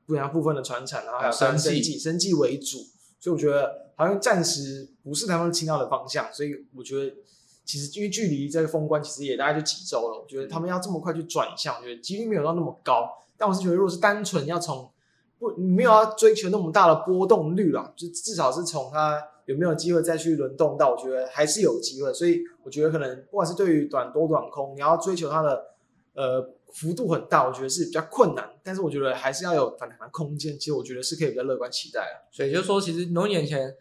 [0.07, 2.78] 不良部分的传产，然后还有生技、生计为主，
[3.18, 6.32] 所以我觉得好像暂时不是他们倾向的方向。
[6.32, 7.12] 所以我觉得
[7.64, 13.11] 其实因为距离这个封关其实也大概就几周了，我觉得他们要这么快去转向，我觉得几率没有到那么高。
[13.36, 14.88] 但我是觉得，如果是单纯要从
[15.40, 22.14] 不没有要追求那么大的波动率了，就至少是从它有没有机会再去轮动到，我觉得还是有机会。
[22.14, 25.74] 所以我觉得可能不管是对于短多短空，你要追求它的。
[26.17, 26.43] 呃，
[26.73, 30.59] 幅度很大，我觉得是比较困难，但是我觉得还是要有反弹的空间。
[30.59, 32.25] 其实我觉得是可以比较乐观期待啊。
[32.33, 33.75] 所以就是说，其实农年前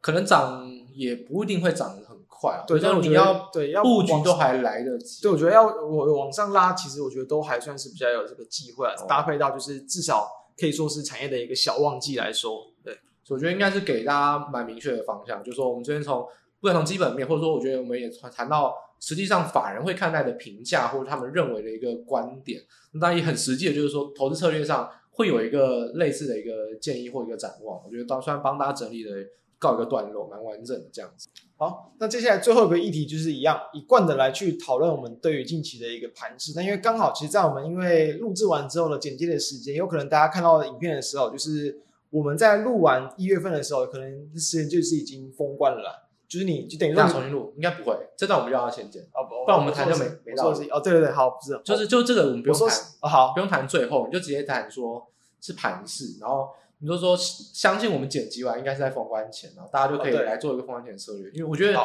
[0.00, 0.64] 可能涨
[0.94, 2.62] 也不一定会涨得很快啊。
[2.64, 5.20] 对，但我觉得要对要布局都还来得及。
[5.20, 8.94] 对，我觉得要我往上拉，其实我觉得都还算是比较有这个机会啊。
[8.96, 16.22] 哦、搭配到就是至少可以说是产业的一个小旺季来说，对，所以我觉得应该是给大家蛮明确的方向，就是说我们这边从
[16.60, 18.72] 不管从基本面，或者说我觉得我们也谈到。
[19.00, 22.60] 实际上，法人会看待的评价，或者他们认为的一个观点，
[22.92, 27.82] 那也很实际的，就是说投资策略上会有一个类似的一个建议或一个展望。
[27.84, 29.10] 我觉得当算帮大家整理的
[29.58, 31.28] 告一个段落，蛮完整的这样子。
[31.56, 36.52] 好，那接下来最后一个议题就是一样一贯的来去讨论我们对于近期的一个盘势。
[36.54, 41.78] 那因为刚好，其实，在我们因为录制完之后的剪接的时间，有可能大家看到影片的时候，就是
[42.10, 46.09] 我们在录完一月份的时候，可能时间就是已经封关了。
[46.30, 47.92] 就是你就等于说重新录，应该不会。
[48.16, 50.48] 这段我们就要先剪，哦不，不然我们谈就没没到。
[50.48, 55.04] 哦，对对对，好，不是，就是就这个我们不用谈，哦好，不用谈最后，你就直接谈说
[55.40, 61.28] 是盘势，然后你就说相信我们剪辑完应该是在封关前，然后大家就可以来做一个封关前策略。
[61.32, 61.76] 因为我觉得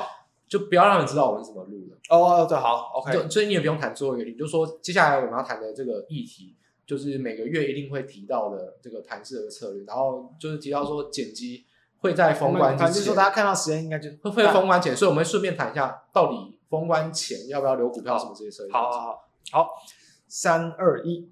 [0.48, 1.98] 就不要让人知道我们是怎么录的。
[2.16, 3.28] 哦，对，好，OK。
[3.28, 6.54] 所以你也不用谈最后一个你，就说接下来我们要谈的这个议题，
[6.86, 11.66] 就是每个月一定会提到的这个盘势的策略，然后就是提到说剪辑
[12.00, 18.72] 会在封关之前，就是说大家看到时间应该就会会封关前，所以我们会顺便谈一下到底封关前要不要留股票什么这些事情。
[18.72, 19.70] 好好好，好，
[20.28, 21.30] 三二一。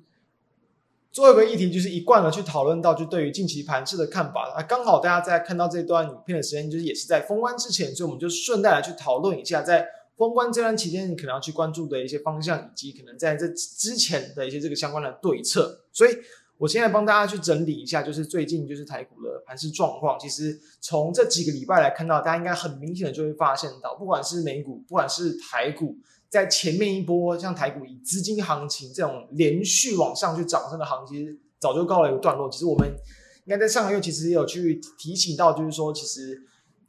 [1.11, 4.49] 最后一个议题就是一贯的去讨论到，就对于近期盘势的看法。
[4.49, 9.87] 啊，刚好大家在看到这段影片的时间，就是也是在封关之前，所以我们就顺带来去讨论一下，在
[10.17, 15.85] 封关这段期间，你可能要去关注的一些方向，以及可能在这之前的一些这个相关的对策。
[15.91, 16.17] 所以
[16.57, 20.17] 我现在帮大家去整理一下，就是最近就是台股的盘势状况。
[20.19, 25.97] 其实从这几个礼拜来看到，大家应该很明显的就会发现到，不管是美股，不管是台股。
[26.29, 32.49] 在前面一波，像台股以资金行情这种连续往上去涨升的行情，早就告了一个段落。
[32.49, 32.91] 其实我们
[33.45, 36.41] 应该在上个月其实也有去提醒到，就是说，其实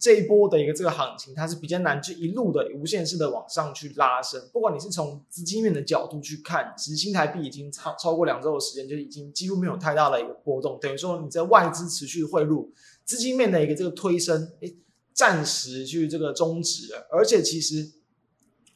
[0.05, 4.38] 这一波的一个这个行情，它是比较难去一路的无限式的往上去拉升。
[4.52, 10.78] 不管你是从资金面的角度去看，其实新台币已经超超过两周的时间，就已经几乎没有太大的一个波动。
[10.78, 12.70] 等于说你在外资持续汇入，
[13.07, 14.76] 资金面的一个这个推升，诶，
[15.14, 17.09] 暂时去这个终止了。
[17.11, 17.90] 而且其实。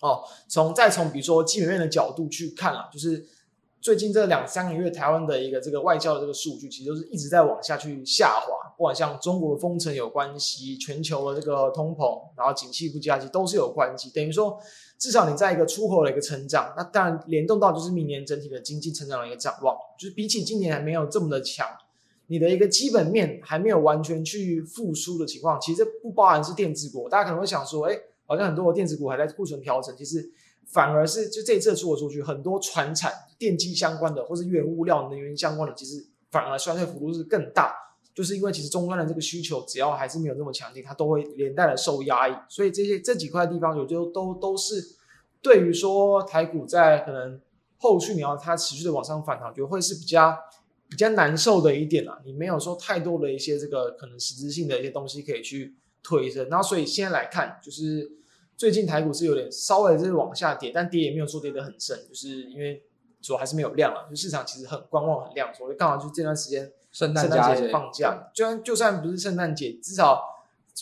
[0.01, 3.27] 哦，从再从比如说基本面的角度去看啊，就是
[3.89, 14.11] 最近这两三个月台湾的一个这个外交的这个数据，其实都是一直在往下去下滑，不管像中国的封城有关系，全球的这个通膨，然后景气不佳，其实都是有关系。
[14.11, 14.61] 等于说，
[14.99, 21.67] 至少你在一个出口的一个成长，那当然联动到就是明年整体的经济成长的一个展望，就是比起今年还没有这么的强，
[22.27, 27.99] 你的一个基本面还没有完全去复苏的情况，其实这不包含是电子股，大家可能会想说，哎。
[28.31, 30.31] 好像很多的电子股还在库存调整，其实
[30.67, 37.73] 反而是就这一次出口数据，很多传产、电机相关的，或是原物料、能源相关的，其实反而衰退幅度是更大，
[38.15, 42.35] 就是因为其实终端的这个需求，只要还是没有那么强劲，它都会连带的受压抑。
[42.49, 44.83] 所以这些这几块地方，有就都都是
[45.41, 47.41] 对于说台股在可能
[47.77, 50.37] 后续你要它持续的往上反弹，就会是比较
[50.91, 52.21] 比较难受的一点啦。
[52.25, 58.13] 你没有说太多的一些这个可能实质性的一些东西可以去推升，然后所以现在来看就是。
[58.59, 62.83] 最近台股是有点稍微是往下跌，但跌也没有说跌得很深，就是因为
[63.21, 70.23] 主要还是没有量了，就市场其实很观望很亮，所以刚好就这段时间圣诞节放假，就算就算不是圣诞节，至少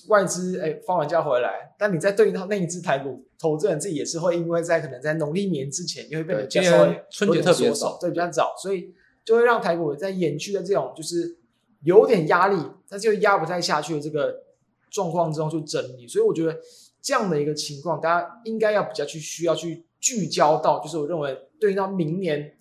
[0.09, 11.39] 外资哎放完假回来，但你在对应到那一只台股，投资人自己也是会因为在可能在农历年之前，因为被人家稍微春节特别早，对比较早，所以就会让台股在延续的这种就是
[11.82, 12.57] 有点压力，
[12.89, 14.43] 但是又压不太下去的这个
[14.91, 16.57] 状况之中去整理，所以我觉得。
[17.03, 22.57] 这样的一个情况，大家应该要比较去需要去聚焦到，就是我认为对应到明年，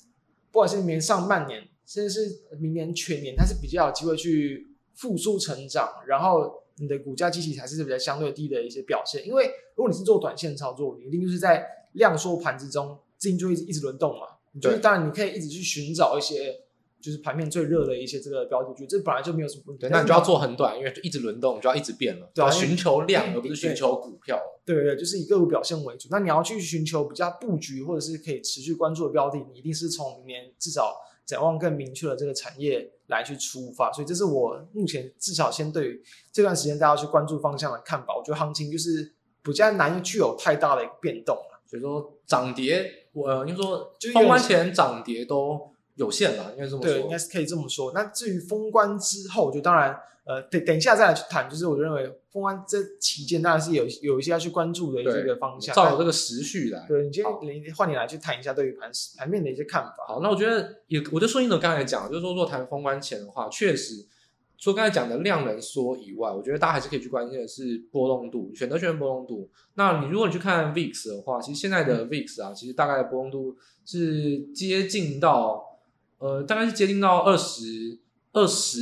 [0.52, 9.26] 不管是明年上半年，甚至是明年全年，它是比较有机会去复苏成长，然后你的股价基期才是比较相对低的一些表现。
[9.28, 14.28] 因为如果你是做短线操作，你一定就是在量缩盘之中，资金就一直一直轮动嘛。
[14.52, 16.65] 你就是当然你可以一直去寻找一些。
[17.06, 19.82] 就是盘面最热的一些这个标的，这本来就没有什么问题。
[19.82, 22.28] 对，那你就要做很短，因为就一直轮动，就要一直变了。
[22.34, 24.42] 对啊，寻求量而不是寻求股票。
[24.66, 26.08] 对对对，就是以个股表现为主。
[26.10, 30.96] 那你要去寻求比较布局或者是可以持续关注的标的，你一定是从明年至少
[31.28, 33.94] 展望更明确的这个产业来去出发。
[33.94, 36.04] 所以这是我目前至少先对于
[36.34, 38.16] 这段时间大家去关注方向的看法。
[38.18, 41.62] 我觉得行情就是比较难具有太大的一个变动了。
[41.68, 45.75] 所以说涨跌，我应该说封关前涨跌都。
[45.96, 46.94] 有限吧，应该这么说。
[46.94, 47.92] 对，应该是可以这么说。
[47.94, 51.50] 那至于封关之后，就当然，呃，等等一下再来去谈。
[51.50, 55.74] 就是我认为封关这期间，当然是有有一些要去关注的一个方向。
[55.74, 56.86] 照这个时序来。
[56.86, 60.06] 对，你今天你换你来去谈一下对于盘盘面的一些看法。
[60.06, 64.06] 好，那我觉得也，我就顺应着刚才讲，就是说，如果谈封关前的话，确实，
[64.58, 69.50] 除了刚才讲的量能缩以外，我觉得大家还是可以去关心的是波动度，选择权波动度。
[69.76, 75.72] 那你如果你去看 VIX 的话，其实现在的 VIX 啊，嗯、其实大概的波动度是接近到。
[76.18, 78.00] 呃，大概是接近到二十
[78.32, 78.80] 二十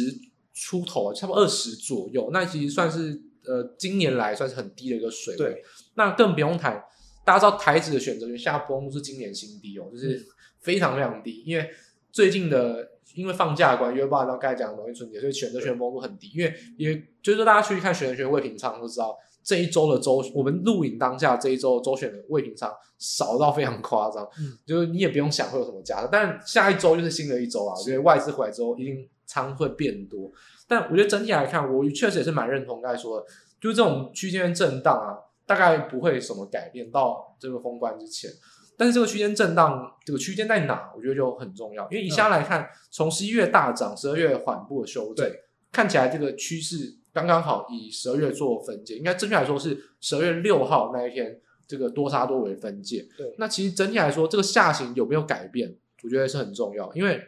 [0.54, 2.30] 出头，差不多二十左右。
[2.32, 5.38] 那其实算是呃，今年来算是很低的一个水位。
[5.38, 5.64] 对，
[5.96, 6.84] 那更不用谈，
[7.26, 10.26] 大家知道台指的选择权现在波动是今年新低哦，就是
[10.62, 11.44] 非常非常低。
[11.46, 11.70] 因为
[12.12, 16.32] 最近的因为放假的关系，因为包含到刚才讲的农历春节，所以选择权波动很低。
[16.36, 19.18] 因为因为就是说大家去看选择权未平仓都知道。
[19.44, 30.32] 这一周的周，我们录影当下这一周周选的未平仓少到非常夸张，嗯，就是你也不用想会有什么加的，但下一周就是新的一周啊，因为外资回来之后一定仓会变多。
[30.68, 33.26] 但我觉得整体来看，我确实也是蛮认同刚才说的，
[33.60, 38.32] 就是这种区间震荡啊，大概不会什么改变到这个封关之前。
[38.78, 40.92] 但是这个区间震荡，这个区间在哪？
[40.96, 45.30] 我觉得就很重要，因为以下来看，从十一月大涨，十二月缓步的修正，
[45.72, 46.98] 看起来这个趋势。
[47.14, 53.08] 刚刚好以十二月做分界，应该正确来说是十二月六号那一天，这个多杀多为分界。
[53.16, 56.92] 对，那其实整体来说，这个下行有没有改变，我觉得是很重要。
[56.96, 57.22] 因为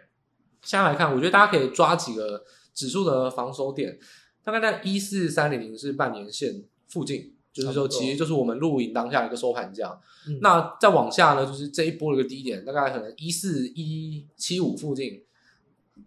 [0.63, 3.99] 现在来看，我觉得大家可以抓几个指数的防守点，
[4.43, 9.99] 大概在一四三零零是半年线附近，就是说其实就是我们录影当下的一个收盘价。
[10.27, 15.21] 嗯、那再往下呢，就是这一波的一个低点，大概可能一四一七五附近。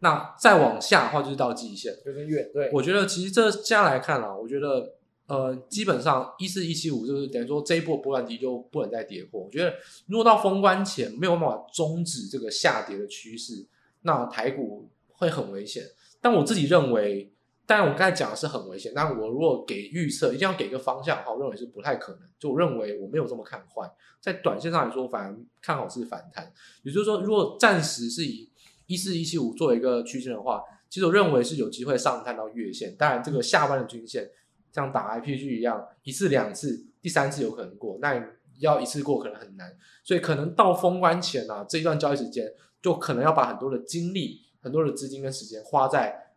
[0.00, 2.50] 那再往下的话，就是到季线，有点远。
[2.52, 4.94] 对，我觉得其实这现在来看啊，我觉得
[5.26, 9.40] 呃，基本上一四一七五就是等于说这一波波段低就不能再跌破。
[9.42, 9.74] 我觉得
[10.06, 13.66] 如果到封关前没有办法终止这个下跌的趋势，
[14.02, 15.82] 那台股会很危险。
[16.20, 17.32] 但我自己认为，
[17.66, 18.92] 当然我刚才讲的是很危险。
[18.94, 22.22] 但我如果给预测，一定要给一个方向的话，我认为是不太可能。
[22.38, 26.50] 就我认为我没有这么看坏，在短线上来说，反而看好是反弹。
[26.82, 28.47] 也就是说，如果暂时是以
[28.88, 32.96] 一四一七五作为一个区间的话，其实我认为是有机会上探到月线。
[32.96, 34.30] 当然，这个下方的均线
[34.72, 38.18] 像打 IPG 一样，一次两次，第三次有可能过，那
[38.60, 39.76] 要一次过可能很难。
[40.02, 46.32] 所以可能到封关前啊，这一段交易时间就可能要把很多的精力、很多的资金跟时间花在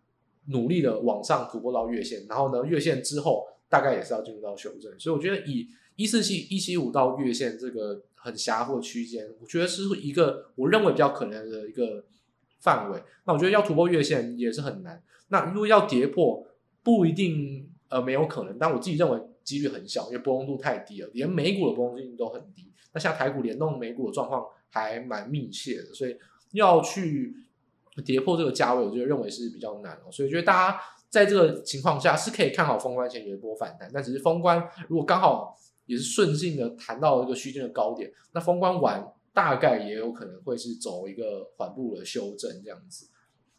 [0.48, 2.26] 努力的往上突破到月线。
[2.28, 4.92] 然后呢，月线之后大概也是要进入到修正。
[5.00, 12.04] 所以我觉得以一四七一七五到月线这个很狭窄的区间，我觉得是一个我认为比较可能的一个。
[12.62, 15.02] 范围，那我觉得要突破月线也是很难。
[15.30, 16.46] 那如果要跌破，
[16.84, 22.72] 不一定呃没有可能，但我自己认为几率很小，因为波动度太低了，连美股的波动性都很低。
[22.94, 26.16] 那像台股联动美股的状况还蛮密切的，所以
[26.52, 27.34] 要去
[28.06, 30.12] 跌破这个价位，我觉得认为是比较难哦。
[30.12, 35.56] 所以觉得大家在这个情况下是可以看好封关前有一波反弹，但只是封关如果刚好
[35.86, 39.12] 也是顺性的弹到一个区间的高点，那封关完。
[39.34, 43.08] 大概也有可能会是走一个缓步的修正这样子，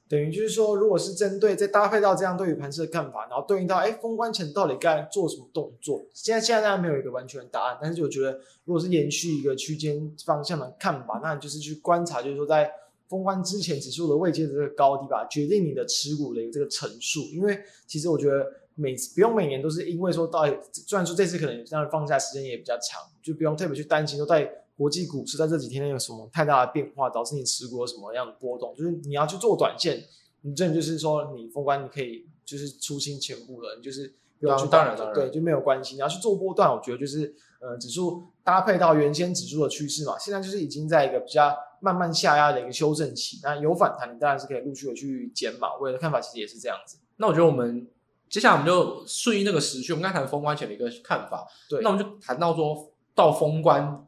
[0.06, 8.32] 等于就是说，如果是针对再搭配到这样对于盘势的看法，然后对应到哎封关前到底该做什么动作，现在现在大家没有一个完全的答案，但是我觉得
[8.66, 12.70] 如果是延续一个区间方向的看法，那就是去观察，就是说在
[13.08, 20.54] 封关之前指数的位阶的这个高低吧，决定你的持股的一个这个层数，因为其实我觉得每次不用每年都是因为说到底，
[20.86, 24.46] 虽然说这次可能这样放假时间也比较长，就不用特别去担心说到底。
[24.82, 28.74] 国际股市在这几天有什么太大的变化，导致你持股有什么样的波动？
[28.74, 30.02] 就是你要去做短线，
[30.40, 35.94] 你真的就是说你封关你可以就是出清全部了，你就是不用去当然对，就没有关系。
[35.94, 43.38] 你要去做波段，我觉得就是呃指数搭配到原先指数的趋势嘛，现在就是已经在一个比较慢慢下压的一个修正期。
[43.44, 45.68] 那有反弹，你当然是可以陆续的去减码。
[45.80, 46.98] 我的看法其实也是这样子。
[47.18, 47.86] 那我觉得我们
[48.28, 51.46] 接下来我们就顺应那个时序，我们刚才谈封关前的一个看法。
[51.68, 54.04] 对，那我们就谈到说到封关。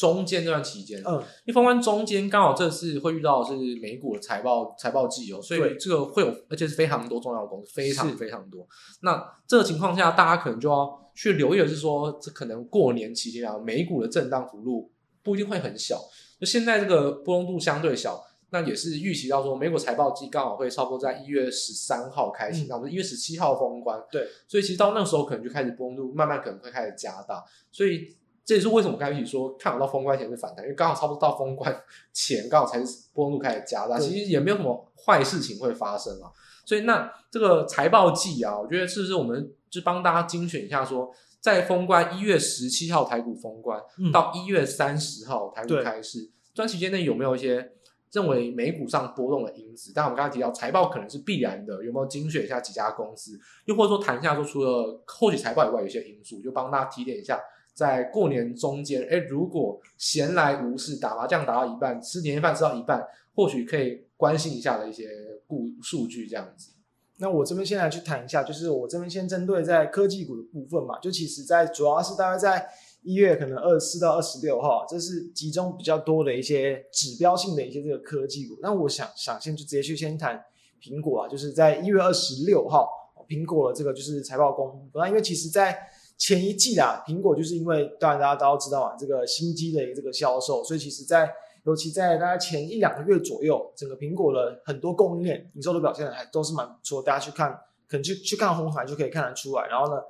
[0.00, 8.66] 中间这段期间，嗯，一封关中间刚好这次会遇到的是美股的财报财报季哦，所以这个会有，而且是非常多重要的公司，非常非常多。
[9.02, 14.90] 那这个情况下，大家可能就要去留意的是说，这可能过年期间啊，美股的震荡幅度
[15.22, 16.00] 不一定会很小。
[16.40, 28.16] 就现在这个波动度相对小，那也是预期到说，美股财报季刚好会超过在一月十三号开启，那我们一月十七号封关，对，所以其实到那个时候可能就开始波动度慢慢可能会开始加大，所以。
[28.50, 31.72] 这也是为什么刚才一起说看好到封关前是反弹，因为刚好差不多到封关
[32.12, 36.26] 前，刚好才是波动度开始加大，其实也没有什么坏事情会发生啊。
[36.64, 47.70] 所以那这个财报季啊，我觉得是不是我们就帮大家精选一下说，说在封关一月十七号台股封关、嗯、到一月三十号台股开市，这段期间内有没有一些
[48.10, 49.92] 认为美股上波动的因子？
[49.94, 53.38] 但我们刚才提到财报可能是必然的，有没有精选一下几家公司？
[53.66, 57.40] 又或者说谈一下说，除了后期财报以外，有些因素，就帮大家提点一下。
[57.74, 65.08] 在过年中间，哎，如果闲来无事打麻将打到一半，吃年夜饭吃到一半，或许可以关心一下的一些
[65.48, 66.72] 数数据这样子。
[67.18, 72.66] 那我这边先来去谈一下，就是我这边先针对在科技股的部分嘛，就其实在主要是大概在
[73.02, 78.56] 一月可能二十四到二十六号，这是集中比较多的一些指标性的一些这个科技股。
[78.62, 80.42] 那我想想先就直接去先谈
[80.82, 82.88] 苹果啊，就是在一月二十六号，
[83.28, 84.98] 苹果的这个就是财报公布。
[84.98, 85.78] 那因为其实在
[86.20, 91.32] 前一季啊，苹果就是因为当然大家都知道啊，这个新机的这个销售，所以其实在
[91.64, 97.02] 尤其在大概前一两个月左右，整个苹果的很多供应链营收的表现还都是蛮不错。
[97.02, 97.50] 大家去看，
[97.88, 99.66] 可能去去看红海就可以看得出来。
[99.68, 100.02] 然后呢，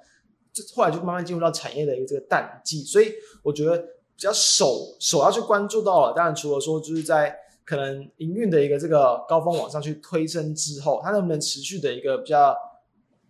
[0.52, 3.12] 这后来就慢慢进入到产业的一个这个淡季，所以
[3.44, 6.12] 我觉得比较首首要去关注到了。
[6.12, 7.32] 当然除了说就是在
[7.64, 12.52] 可能营运的一个这个高峰往上去推升之后，它能不能持续的一个比较。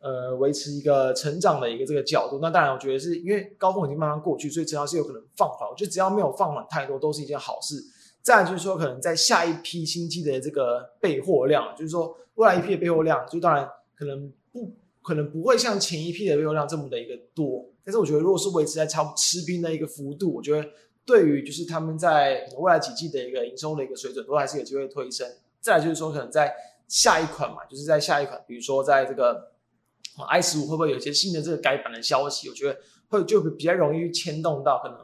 [0.00, 7.76] 呃，维持一个成长的一个这个角度，那当然，我觉得是因为高峰已经慢慢过去，所以只要是有可能放缓，我觉得只要没有放缓太多，都是一件好事。
[8.22, 14.72] 再就是说，可能在下一批新机的这个备货量，就是说未来一批的备货量，就当然可能不
[15.02, 17.66] 可能不会像前一批的备货量这么的一个多。
[17.84, 20.68] 但是我觉得，如果是维持在差不多持平的一个幅度，我觉得
[21.04, 25.26] 对于就是他们在未来几季的一个营收的一个水准，都还是有机会推升。
[25.60, 26.54] 再来就是说，可能在
[26.88, 29.50] 下一款嘛，就是在下一款，比如说在这个
[30.26, 32.48] i 十五会不会有一些新的这个改版的消息？
[32.48, 34.98] 我觉得会就比较容易牵动到可能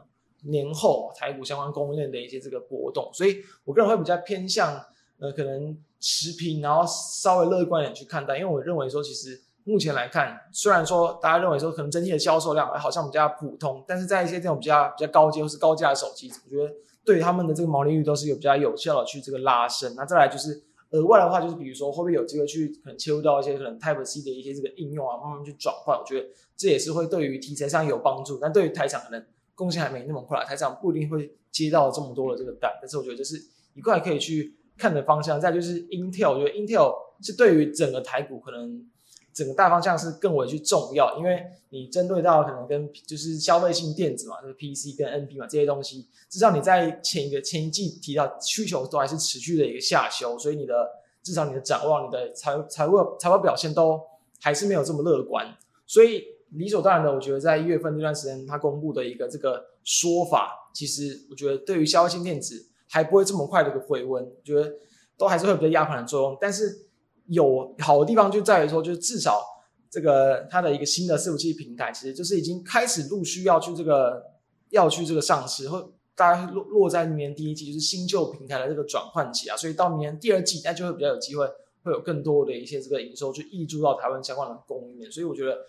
[0.51, 3.09] 年后台股相关供应链的一些这个波动。
[3.13, 4.73] 所以我个人会比较偏向
[5.19, 9.41] 呃可能持平，然后稍微乐观一点去看待，因为我认为说其实。
[9.69, 19.93] 目前来看，虽然说大家认为说可能整体的销售量好像比较普通，但是在一些这种比较比较高阶或是高价的手机，我觉得对他们的这个毛利率都是有比较有效的去这个拉升。
[19.97, 25.97] 那再来就是额外的话，就是比如说会不会有机会去可能切入到一些可能 Type C 的一些这个应用啊，慢慢去转换。
[25.97, 29.25] 我觉得这也是会对于题材上有帮助，但对于台厂可能
[29.55, 32.71] 贡献还没那么快，台厂不一定会接到这么多的这个单。
[32.81, 33.41] 但是我觉得这是
[33.73, 35.39] 一块可以去看的方向。
[35.39, 38.89] 再就是 Intel，我觉得 Intel 是对于整个台股可能。
[39.37, 50.89] 整个大方向是更为去重要，因为你针对到可能跟就是消费性电子嘛，就是 PC 跟 NB 嘛这些东西，至少你在前一个前一季提到需求都还是持续的一个下修，所以你的
[51.21, 54.01] 至少你的展望、你的财财务财报表现都
[54.41, 56.23] 还是没有这么乐观，所以
[56.53, 64.73] 理所当然的，我觉得在一月份这段时间他公布的一个这个说法，其实我觉得对于消费性电子还不会这么快的一个回温，我觉得
[65.15, 66.86] 都还是会有比较压盘的作用，但是。
[67.27, 69.41] 有好的地方就在于说，就是至少
[69.89, 74.23] 这个它的一个新的伺服器平台，其实就是已经开始陆续要去这个
[74.69, 81.45] 要去这个上市，或大概落落在明年第一季，就是新旧平台的这个转换期啊，所以到明年第二季，那就会比较有机会，
[81.83, 85.59] 会有更多的一些这个营收去溢注到台湾相关的供应链，所以我觉得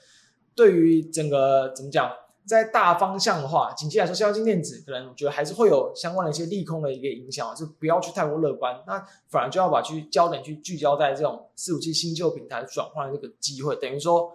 [0.55, 2.11] 对于整个怎么讲？
[2.49, 14.33] 在大方向的话，紧接来说，消费电子可能我觉得还是会有相关的一些利空的一个影响，就不要去太过乐观，那反而就要把去焦点去聚焦在这种伺服器新旧平台转换的这个机会，等于说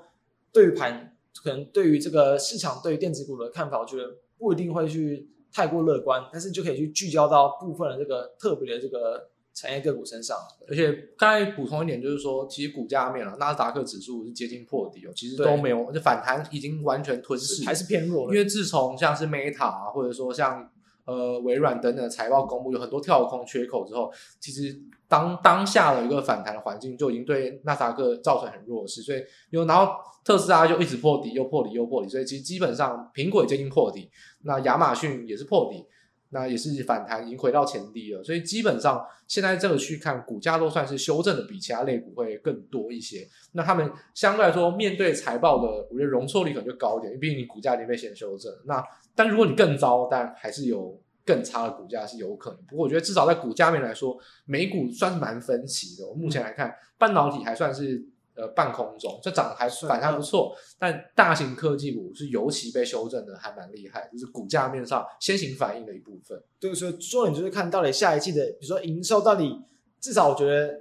[0.51, 9.29] 对于盘可能对于这个市场对于电子股的看法，我觉得不一定会去太过乐观，但是就可以去聚焦到部分的这个特别的这个。
[9.53, 10.35] 产业个股身上，
[10.67, 18.33] 而且刚才补充一点，就是说，其实股价面啊，纳斯达克指数是接近破底哦，其实都没有，就反弹已经完全吞噬，还是偏弱。
[18.33, 20.67] 因为自从像是 Meta 啊，或者说像
[21.05, 24.75] 呃微软等等财报公布有很多跳空缺口之后，其实
[25.07, 29.93] 当当下的一个反弹的环境就已经对纳斯达克造成很弱势，所以又然后
[30.25, 34.09] 特斯拉就一直破底，又破底又破底，所以其实基本上苹果也接近破底，
[34.45, 35.85] 那亚马逊也是破底。
[36.33, 43.27] 那也是反弹，已经回到前低了，所以基本上现在这个去看股价都算是修正的，比其他类股会更多一些。
[43.51, 48.51] 那他们相对来说面对财报的，我觉得容错率可能就高一点，因为毕竟你股价已经被先修正。
[48.65, 48.83] 那
[49.15, 52.59] 但如果你更糟，但还是有更差的股价是有可能。
[52.67, 56.07] 不过我觉得至少在股价面来说，美股算是蛮分歧的。
[56.07, 58.03] 我目前来看，半导体还算是。
[58.35, 66.41] 呃，半空中这涨得还反弹不错，但大型科技股是尤其被修正的，还蛮厉害，就是股价面上先行反应的一部分。
[66.59, 69.55] 对，所以重点就是看到底下一季的，比如说营收到底，
[70.01, 70.73] 至少我觉得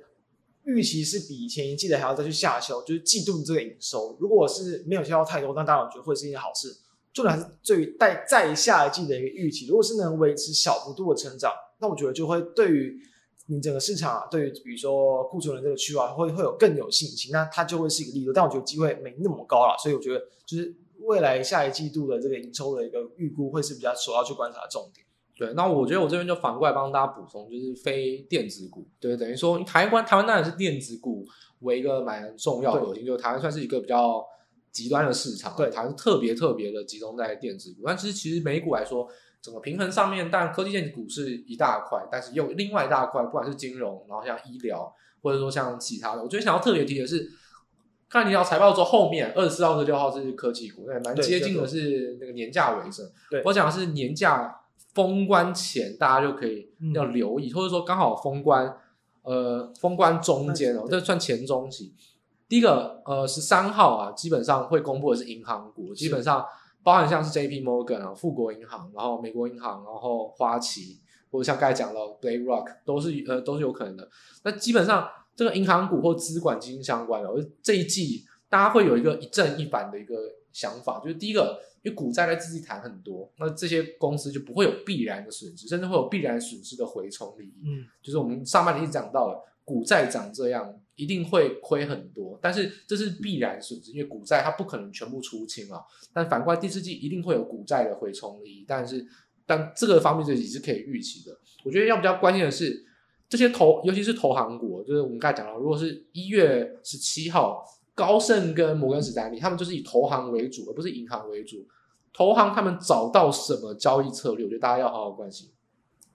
[0.65, 6.69] 预期是比前一季的还要再去下修，就是季度这个营收，如果是没有消耗太多，那当然我觉得会是一件好事。
[7.13, 12.99] 重点还是对于在在下一季的一个预期，如果是能维持小幅度的成长，那我觉得就会对于。
[13.53, 18.33] 你整个市场啊，对于比如说库存的这个区啊，会会有更有信心，那它就会是一个利多。
[18.33, 25.07] 但我觉得机会没那么高了，所以我觉得就是未来下一季度的这个营收的一个预估会是比较首要去观察的重点。
[25.37, 31.27] 对，那我觉得我这边就反过来帮大家补充，就是非电子股，对，等于说台湾台湾当然是电子股
[31.61, 34.25] 为一个蛮重要的核心，就台湾算是一个比较
[34.71, 39.07] 极端的市场，对，台湾特别特别的集中在电子股，但其实其实美股来说。
[39.43, 47.29] 整个平衡上面，但科技电子股是一大块，但是又另外一大块，不管是金融，然后像医疗，或者说像其他的，我觉得想要特别提的是，
[48.09, 53.05] 看你要财报之后，后面二十四号、二十六号是科技股，那蛮接近的是那个年假尾声。
[53.29, 54.61] 对，我讲的是年假
[54.95, 58.73] 封关前，大家就可以要留意，嗯、或者说刚好封关，
[59.23, 61.93] 呃，封关中间哦，这算前中期。
[62.49, 66.47] 第一个，呃，十三号啊，基本上会公布的是银行股，基本上。
[66.83, 67.63] 包含像是 J.P.
[67.63, 74.09] Morgan 啊、富国银行，然后美国银行，然后花旗，或者像刚才讲到 BlackRock，都是呃都是有可能的。
[74.43, 80.17] 那基本上这个银行股或资管基金相关的，我这一季大家会有一个一正一反的一个
[80.53, 87.63] 想法，就是第一个，因为股债在自己谈很多，那这些公司就不会有必然的损失，甚至会有必然损失的回冲利益。
[87.65, 90.75] 嗯，就是我们上半年一直讲到了，股债涨这样。
[91.03, 95.83] 一定会亏很多，但是这是必然损失，因为股债它不可能全部出清啊。
[96.13, 99.05] 但反观第四季一定会有股债的回冲利，但是
[99.45, 101.37] 但这个方面这也是可以预期的。
[101.65, 102.85] 我觉得要比较关键的是
[103.29, 111.67] 这些投，尤其是投行股，就是我们刚才讲到，如果是一月十七号高盛跟摩根士丹利，他们就是以投行为主，而不是银行为主。
[112.15, 114.45] 投行他们找到什么交易策略？
[114.45, 115.51] 我觉得大家要好好关心。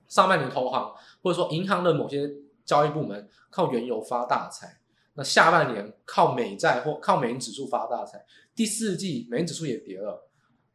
[0.08, 2.32] 上半年投行或者说银行的某些
[2.68, 4.78] 交易部门靠原油发大财，
[5.16, 8.24] 那下半年靠美债或靠美元指数发大财。
[8.54, 10.30] 第四季美元指数也跌了，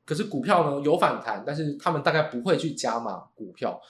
[0.04, 3.80] 可是股票呢有反弹，但是他们大概不会去加码股票。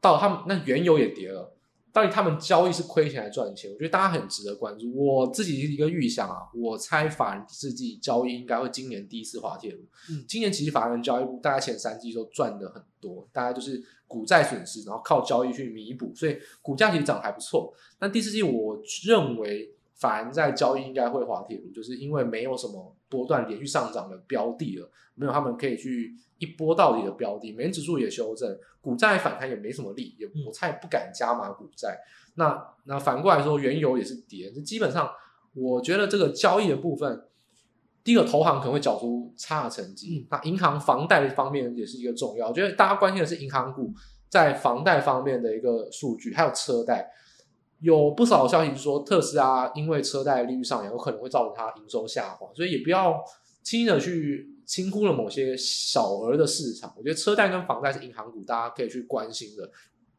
[0.00, 1.54] 到他们那原油也跌了。
[1.90, 3.68] 到底他们交易是亏钱还是赚钱？
[3.72, 4.94] 我觉得大家很值得关注。
[4.94, 9.80] 我自己一个预想啊，我猜法人第四季交易应该会今年第一次滑铁卢。
[10.10, 17.72] 嗯，今年其实法人交易部大概前三季都赚的很多，大概就是股债损失，然后靠交易去弥补，所以股价其实涨得还不错。
[18.00, 26.16] 但第四季我认为反而在交易应该会滑铁卢，就是因为没有什么波段连续上涨的标的了，没有他们可以去。
[26.38, 31.98] 一波到底的标的，美元指数也修正，股债反弹也没什么力，也我猜不敢加码股债。
[32.36, 35.10] 那那反过来说，原油也是跌，就基本上
[35.52, 37.24] 我觉得这个交易的部分，
[38.08, 42.48] 第一个投行可能会缴出差的成绩，那银行房贷方面也是一个重要。
[42.48, 43.92] 我觉得大家关心的是银行股
[44.30, 47.06] 在房贷方面的一个数据，还有车贷，
[47.80, 53.22] 有不少消息说特斯拉因为车贷利率上扬，有可能会造成它营收下滑，所以也不要
[53.62, 54.54] 轻易的去。
[54.64, 59.66] 轻忽了某些小额的市场，我觉得车贷跟房贷是银行股，大家可以去关心的。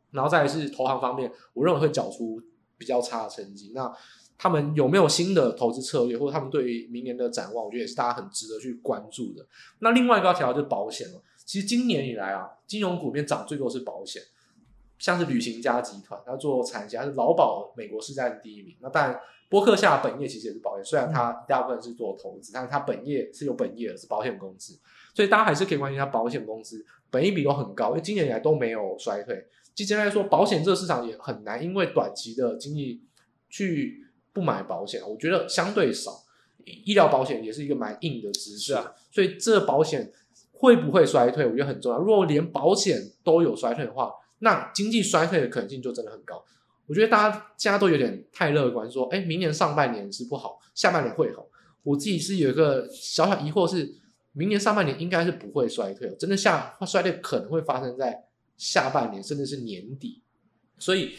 [0.10, 2.42] 然后再来是投行方面，我认为会缴出
[2.76, 3.72] 比较差的成绩。
[3.76, 3.96] 那
[4.40, 9.46] 他们有没有新的投资策略，或者他们对于明年的展望，我觉得也是大家很值得去关注的。
[9.80, 11.22] 那另外一个要提到就是保险了。
[11.46, 14.22] 其实今年以来啊，金融股里面涨最多是保险，
[14.98, 18.76] 像是旅行家集团，它做产险，它是劳保美国市占第一名。
[18.80, 19.20] 那当然。
[19.52, 24.78] 波克夏本业其实也是保险，虽然它大部分是做投资，但是它本业是有本业的，是保险公司，
[25.16, 29.44] 所以大家还是可以关心它保险公司本益比都很高，因为今年以来都没有衰退。
[29.74, 33.02] 其实来说，保险这个市场也很难，因为短期的经济
[33.50, 36.24] 去不买保险，我觉得相对少。
[36.66, 40.12] 医疗保险也是一个蛮硬的知识啊，所以这保险
[40.52, 41.98] 会不会衰退，我觉得很重要。
[41.98, 46.44] 如果连保险都有衰退的话，那经济衰退的可能性就真的很高。
[46.86, 51.48] 我觉得大家现在都有点太乐观，说，哎，明年上半年是不好，下半年会好。
[51.82, 53.96] 我自己是有一个小小疑惑是，是
[54.34, 58.26] 明年上半年应该是不会衰退，真的下衰退可能会发生在
[58.58, 60.22] 下半年，甚至是年底。
[60.78, 61.14] 所以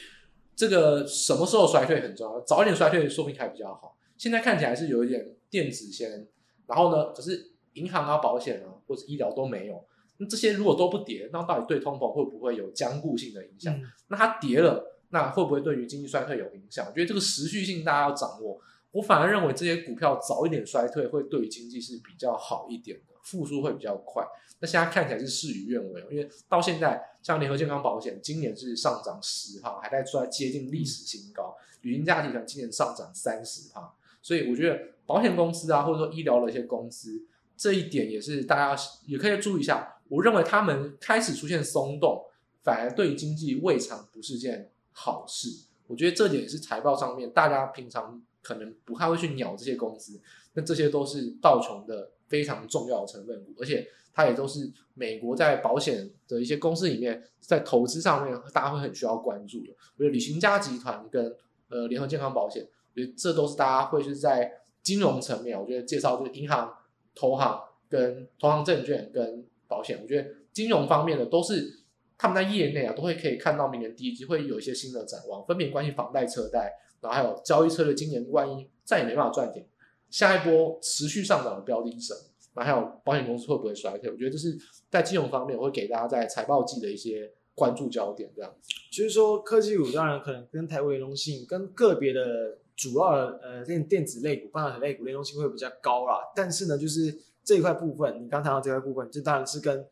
[0.61, 3.96] 这个什么时候衰退很重要，早一点衰退说不定还比较好。
[4.18, 6.28] 现在看起来是有一点电子先，
[6.66, 9.82] 然后呢，可是银行啊、保险啊或者医疗都没有。
[10.18, 13.74] 那这些如果都不跌，那到底对通膨会不会有僵固性的影响？
[13.74, 14.98] 嗯、那它跌了。
[15.12, 16.86] 那会不会对于经济衰退有影响？
[16.86, 18.61] 我觉得这个持续性大家要掌握。
[18.90, 24.27] 我反而认为这些股票早一点衰退，会对于经济是比较好一点的，复苏会比较快。
[24.59, 31.57] 那现在看起来是事与愿违，因为到现在像联合健康保险今年是上涨十趴，还在出来接近历史新高。
[31.83, 37.23] 旅行家集团今年上涨三十趴，所以我觉得保险公司啊，或者说医疗的一些公司，
[37.57, 39.97] 这一点也是大家也可以注意一下。
[40.09, 42.27] 我认为他们开始出现松动，
[42.62, 44.71] 反而对经济未尝不是件。
[44.93, 45.49] 好事，
[45.87, 50.21] 我觉得这点也是财报上面大家平常可能不太会去鸟这些公司，
[50.55, 59.72] 那这些都是道琼的非常重要的成分股，而且它也都是美国在保险的一些公司里面在投资上面大家会很需要关注的。
[59.96, 61.34] 我觉得旅行家集团跟
[61.68, 62.62] 呃联合健康保险，
[62.94, 66.72] 我觉得这都是大家会是在金融层面，我觉得介绍就是银行、
[67.14, 71.78] 投行跟投行证券跟保险，我觉得金融方面的都是。
[72.22, 76.70] 他们在业内啊，都会可以看到明年第一季会有一些新的展望，分别关系房贷、车贷，
[77.01, 77.94] 然后还有交易策略。
[77.94, 79.66] 今年万一再也没办法赚钱，
[80.11, 82.20] 下一波持续上涨的标的是什么？
[82.54, 84.11] 然后还有保险公司会不会衰退？
[84.11, 84.58] 我觉得这是
[84.91, 88.30] 在金融方面，我会给大家在财报季的一些关注焦点。
[88.34, 96.18] 这样子，就是说科技股当然可能跟台湾联动性跟个别的主要的呃电电子类股、半导体类股联动性会比较高啦。
[96.34, 99.87] 但是呢，就是这一块部分，你刚谈到这块部分，这当然是跟。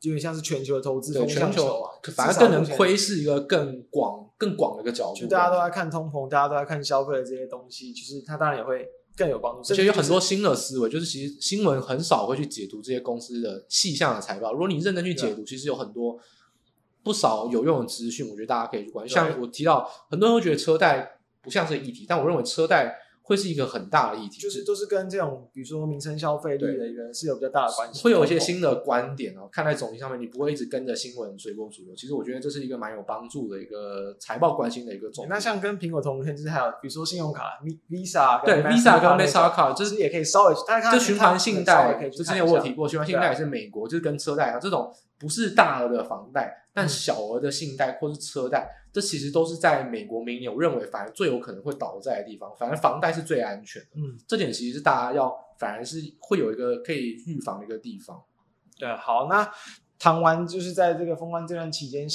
[0.00, 5.22] 就有点像是全球的投资，对全球啊，反而更能窥视一个更广、更广的一个角度。
[5.22, 8.86] 就大家都在看通膨，大家都在看消费的这些东西，其实它当然也会
[9.18, 9.72] 更有帮助。
[9.72, 14.52] 而且有很多新的思维，就是其实新闻很少会去解读这些公司的细项的财报。
[14.52, 16.18] 如果你认真去解读，其实有很多
[17.02, 19.12] 不少有用的资讯，我觉得大家可以去关注。
[19.12, 22.96] 像我提到，很多人会觉得车贷不像是议题，但我认为车贷。
[23.28, 28.02] 会是一个很大的议题，就是都是跟这种，比如说民生消费力的一个是有比较大的关系。
[28.02, 31.94] 会有一些新的观点哦，看在总体上面，你不会一直跟着新闻随波逐流。
[31.94, 35.28] 其实我觉得这是一个蛮有帮助的一个财报关心的一个重点。
[35.28, 37.60] 那像跟苹果同天，就是还有比如说信用卡
[37.90, 40.92] ，Visa 对 Visa 跟 Master 卡，就是也可以稍微大家看。
[40.94, 48.70] 就循环信贷，就之前我有提过，循环信贷也是美国，就是跟车贷啊这种不是大额的房贷，但小额的信贷或是车贷。
[48.98, 52.52] 这其实都是在美国明年，我认为反而最有可能会倒债的地方。
[52.58, 58.20] 反而房贷是最安全的，嗯，这点其实是大家要反而是会有一个可以预防的一个地方。
[58.76, 59.48] 对，好，那
[60.00, 62.08] 谈完就是在这个封关这段期间，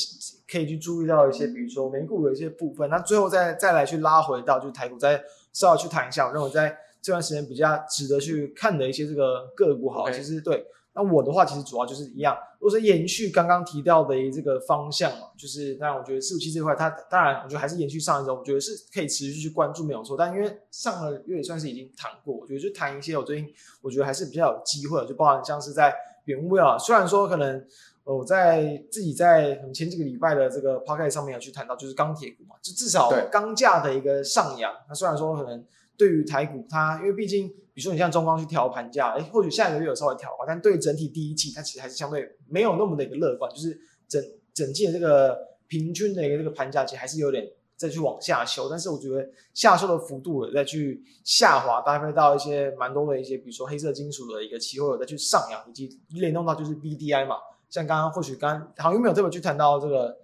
[0.45, 2.89] 可以去注意到一些，比如说美股的一些部分。
[2.89, 5.23] 那最后再再来去拉回到就是台股，再
[5.53, 10.65] 稍微去谈一下，我认为在这段时间比较值得去看的一些这个个股，好，其实对。
[10.95, 20.15] 那我的话，其实主要就是一样，如果是延续刚刚提到的这个方向嘛，就是当然，我觉得四五七这块，它当然，我觉得还是延续上一周，我觉得是可以持续去关注，没有错。
[20.15, 23.51] 但因为上个月也算是已经谈过，我觉得就谈一些我最近
[23.81, 25.91] 我觉得还是比较有机会，就包含像是在
[26.25, 27.65] 原物料，虽然说可能
[28.03, 34.71] 我在自己在前几个礼拜的这个 podcast 上面有去谈到，就是钢铁股嘛，就至少钢价的一个上扬。
[34.87, 35.65] 那虽然说可能
[35.97, 37.51] 对于台股它，因为毕竟。
[37.73, 44.23] 比如说你像中钢去调盘价，哎，或许下一个月有稍微调吧，但对整体第一季它其实还是相对没有那么的一个乐观，就是整
[44.53, 45.37] 整季的这个
[45.67, 47.45] 平均的一个这个盘价其实还是有点
[47.75, 57.37] 再去往下修，但是我觉得下修的幅度有再去下滑，搭配到一些蛮多的一些，比如说黑色金属的一个期货有再去上扬，以及联动到就是 BDI 嘛，
[57.69, 60.22] 像刚刚或许刚好像又没有特别去谈到这个。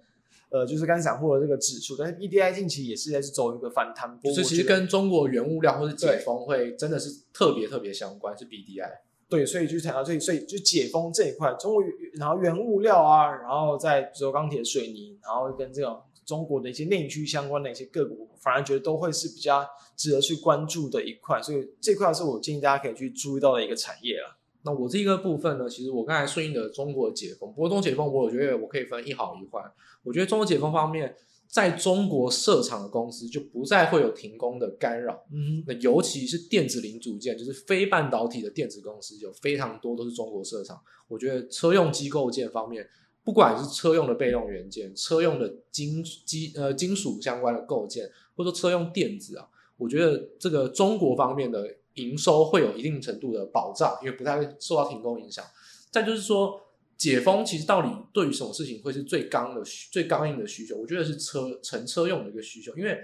[0.50, 8.90] 呃，就是刚散户的这个指数，但是 EDI 近期也是在是走一个反弹波，就是其实跟中国原物料或是解封会真的是特别特别相关，是 BDI。
[9.28, 19.64] 对，所以就谈到这里，所以就解封这一块，中国然后原物料啊，然后在比如说钢铁、水泥，然后跟这种中国的一些内需相关的一些个股，反而觉得都会是比较
[19.96, 24.39] 值得去关注的一块，所以这块是我建议大家可以去注意到的一个产业了。
[24.62, 29.62] 那我这个部分呢，其实我刚才顺应的中国解封，不过中国解封，我觉得我可以分一好一坏。
[30.02, 31.16] 我觉得中国解封方面，
[31.48, 35.24] 在中国设厂的公司就不再会有停工的干扰。
[35.32, 40.78] 嗯，那尤其是电子零组件，就是非半导体的电子公司，有非常多都是中国设厂。
[41.08, 42.86] 我觉得车用机构件方面，
[43.24, 51.76] 不管是车用的被动元件、车用的金机呃金属相关的构件，或者说车用电子啊，我觉得这个中国方面的。
[51.94, 55.44] 营收会有一定程度的保障，因为不太会受到停工影响。
[55.90, 56.60] 再就是说，
[56.96, 60.76] 解封其实到底对于什么事情会是最刚的、最刚硬的需求？
[60.76, 62.98] 我觉得是车乘车用的一个需求，因为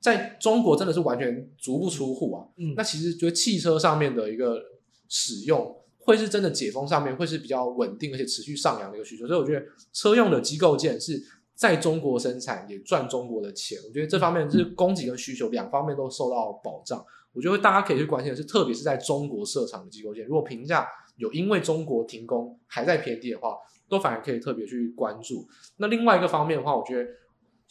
[0.00, 2.48] 在中国真的是完全足不出户啊。
[2.56, 4.62] 嗯，那其实觉得汽车上面的一个
[5.08, 9.26] 使用，会是真的解封上面会是比较稳定而且持续上扬的一个需求。
[9.26, 11.22] 所以我觉得车用的机构件是
[11.54, 13.78] 在中国生产也赚中国的钱。
[13.86, 17.04] 我觉得这方面是供给跟需求两方面都受到保障。
[17.32, 20.86] 我觉得大家可以去关心的是，特别是在中国设厂的机构线，如果评价
[21.16, 23.56] 有因为中国停工还在偏低的话，
[23.88, 25.46] 都反而可以特别去关注。
[25.76, 27.08] 那另外一个方面的话，我觉得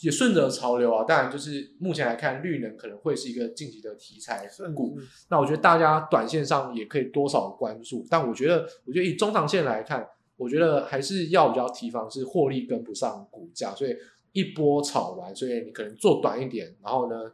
[0.02, 4.98] 也顺着潮流啊，当然就是目前来看，绿能可能会是一个晋级的题材股。
[5.30, 10.08] 那我觉得大家短线上也可以多少关注，但我觉得，我觉得以中长线来看，
[10.38, 13.96] 我觉得还是要比较提防是获利跟不上股价，所以
[14.32, 17.32] 一波炒完，所以你可能做短一点，然后呢，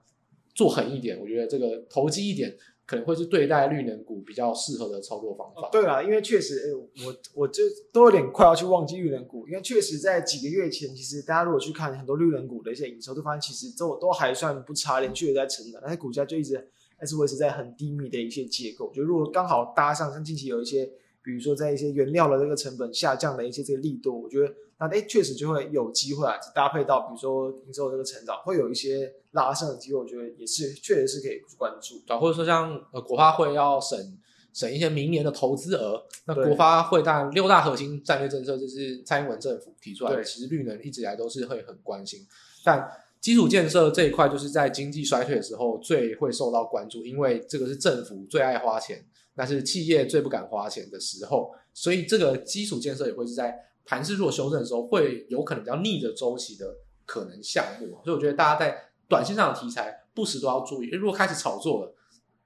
[0.57, 5.61] 做狠一点，我觉得这个投机一点可能会是对待绿能股比较适合的操作方法。
[5.61, 7.61] 哦、对啊，因为确实，欸、我我就
[7.93, 16.67] 都有点快要去忘记绿能股，因为确实在几个月前，其实大家如果去看很多绿能股的一些营收，都发现其实都都还算不差，连续的在成长，但是股价就一直
[16.97, 18.91] 还是维持在很低迷的一些结构。
[18.91, 20.89] 就如果刚好搭上像近期有一些，
[21.21, 24.51] 比如说在一些原料的这个成本下降的一些这个力度，我觉得。
[24.79, 31.99] 那哎，确实就会有机会啊，搭配到比如说营收这个成长，会有一些拉升的机会，我觉得也是确实是可以关注。
[32.05, 34.15] 对，或者说像呃国发会要审
[34.53, 42.27] 审一些明年的投资额，那国发会当然六大核心战略政策就是蔡英文政府提出来的，其实绿能一直以来都是会很关心。
[42.63, 42.87] 但
[43.19, 49.03] 基础建设这一块就是在经济衰退的时候最会受到关注，因为这个是政府最爱花钱，
[49.35, 53.63] 但是企业最不敢花钱的时候，所以这个基础建设也会是在。
[53.87, 60.89] 盘势若修正的时候，会有可能比较逆着周期的可能项目，所以我觉得大家在短线上的题材不时都要注意。
[60.89, 61.95] 如果开始炒作了，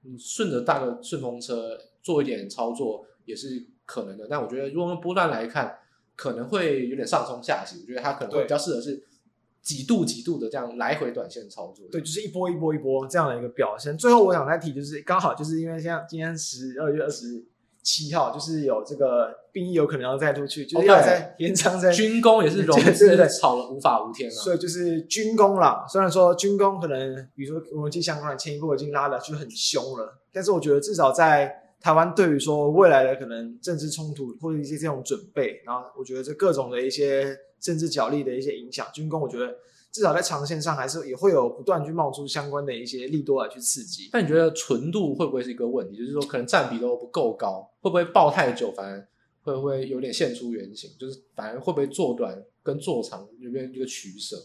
[0.02, 4.28] 你顺着大的顺风车做一点操作也是可能的。
[4.30, 5.76] 但我觉得，如果用波段来看，
[6.14, 7.80] 可能会有点上冲下洗。
[7.80, 9.04] 我觉得它可能会比较适合是
[9.60, 11.86] 几度几度的这样来回短线操作。
[11.90, 13.98] 对，就是一波一波一波这样的一个表现。
[13.98, 17.44] 最后我想再提，就是刚好就是因为像今天十二月二十。
[17.84, 25.84] 七号就是有这个兵役有可能要再出去，就是要再延长在军工也是融资 炒了无法无天了，所以就是军工啦。
[25.88, 39.54] 虽然说军工可能比如说国际相关的前一步已经拉的就很凶了，但是我觉得至少在台湾对于说未来的可能政治冲突或者一些这种准备，然后我觉得这各种的一些政治角力的一些影响，军工我觉得。
[39.94, 44.08] 至少在长线上，还是也会有不断去冒出相关的一些利多来去刺激。
[44.10, 45.98] 但你觉得纯度会不会是一个问题？
[45.98, 49.06] 就是说，可能占比都不够高，会不会爆太久，反而
[49.42, 50.90] 会不会有点现出原形？
[50.98, 54.36] 就是反而会不会做短跟做长有没有一个取舍？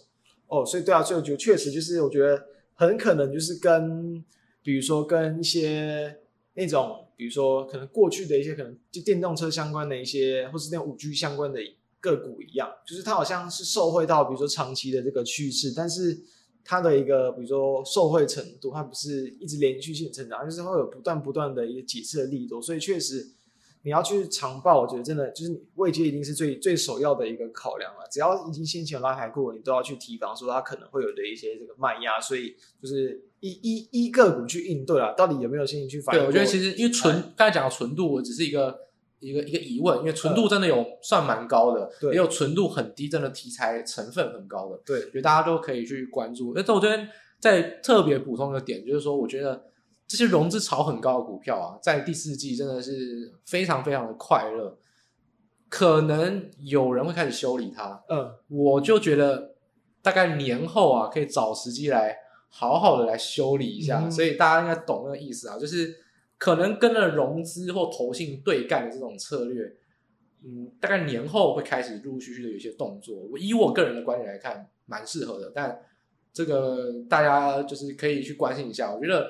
[0.47, 2.41] 哦，所以对啊，所以我觉得确实就是，我觉得
[2.73, 4.23] 很可能就是跟，
[4.63, 6.19] 比如说跟一些
[6.55, 11.59] 那种，比如说可能过去的一些可能就电动车相关的一些，或是那五 G 相关的
[11.99, 16.17] 个股一样，就是它好像是受惠到，比如说长期的这个趋势，但是
[16.63, 23.33] 它的一个比如说受惠程度，它不是一直连续性成长，就是会有不断不断的一个几次的力度，所以确实。
[23.83, 27.99] 你要去长报，我觉得真的就是位阶一定是最最首要的一个考量了。
[28.11, 36.21] 只要已经先前拉抬过，你都要去提防说它可能会有的一些这个卖压，所以就是一一一个股去应对啊，到底有没有信心去反应？
[36.21, 38.77] 对，我觉得其实因为纯刚才讲的纯度，我只是一个
[39.19, 46.53] 一个一个疑问，因为纯度真的有算蛮高的，对，也有纯度很低，真的题材成分很高的，对，觉得大家都可以去关注。
[46.53, 47.07] 那我这边
[47.39, 49.63] 再特别补充一个点，就是说，我觉得。
[50.07, 54.77] 这些融资炒很高的股票啊，在第四季真的是非常非常的快乐。
[55.69, 59.55] 可能有人会开始修理它，嗯，我就觉得
[60.01, 62.15] 大概年后啊，可以找时机来
[62.47, 63.99] 好好的来修理一下。
[64.05, 65.93] 嗯、所以大家应该懂那个意思啊，就是
[66.37, 69.75] 可能跟了融资或投信对干的这种策略，
[70.45, 73.17] 嗯，大概年后会开始陆陆续续的有一些动作。
[73.29, 75.51] 我以我个人的观点来看，蛮适合的。
[75.53, 75.77] 但
[76.31, 79.27] 这个大家就是可以去关心一下，我觉得。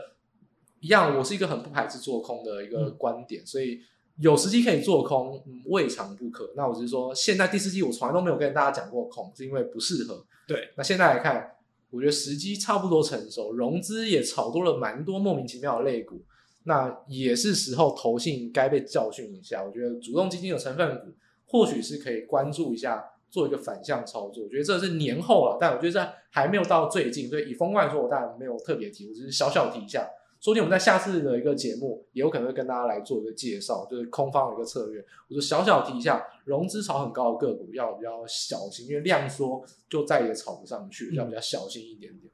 [0.80, 3.80] 一样，我是一个很不排斥做空的一个观点，嗯、所以
[4.20, 6.52] 有时机可以做空，嗯，未尝不可。
[6.56, 10.26] 那我只是说，现在第四季我从来都没有跟大家讲过空，是因为不适合。
[10.48, 11.56] 对，那现在来看，
[11.90, 16.22] 我觉得时机差不多成熟，融资也炒多了蛮多莫名其妙的类股，
[16.64, 19.64] 那也是时候投信该被教训一下。
[19.64, 21.14] 我觉得主动基金的成分股
[21.46, 24.44] 或许是可以关注一下，做一个反向操作。
[24.44, 30.08] 我觉得这是年后了，但我觉得这还没有到最近，所以以风万说，我当然没有特别提，我只是小小提一下。
[30.40, 35.04] 说不定我们在下次的一个节目，也有可能会跟大家来做一个介绍，就是空方的一个策略。
[35.28, 42.32] 我就小小提一下，融资炒很高的个股要比较小心，因为量缩就再也炒不上去，要比较小心一点点。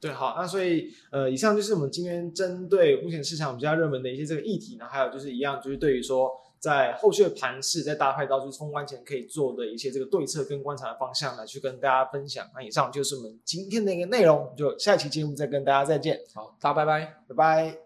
[0.00, 6.30] 对，好，那所以呃，以上就是我们今天针对目前市场比较热门的一些这个议题呢，还有就是一样，就是对于说。
[6.58, 12.46] 在后续的盘势，再搭配到就是封关前可以做的一些这个对策跟观察的方向来去跟大家分享。
[12.54, 16.20] 那以上就是我们今天的一个内容，就下期节目再跟大家再见。
[16.34, 17.85] 好，大家拜拜，拜拜。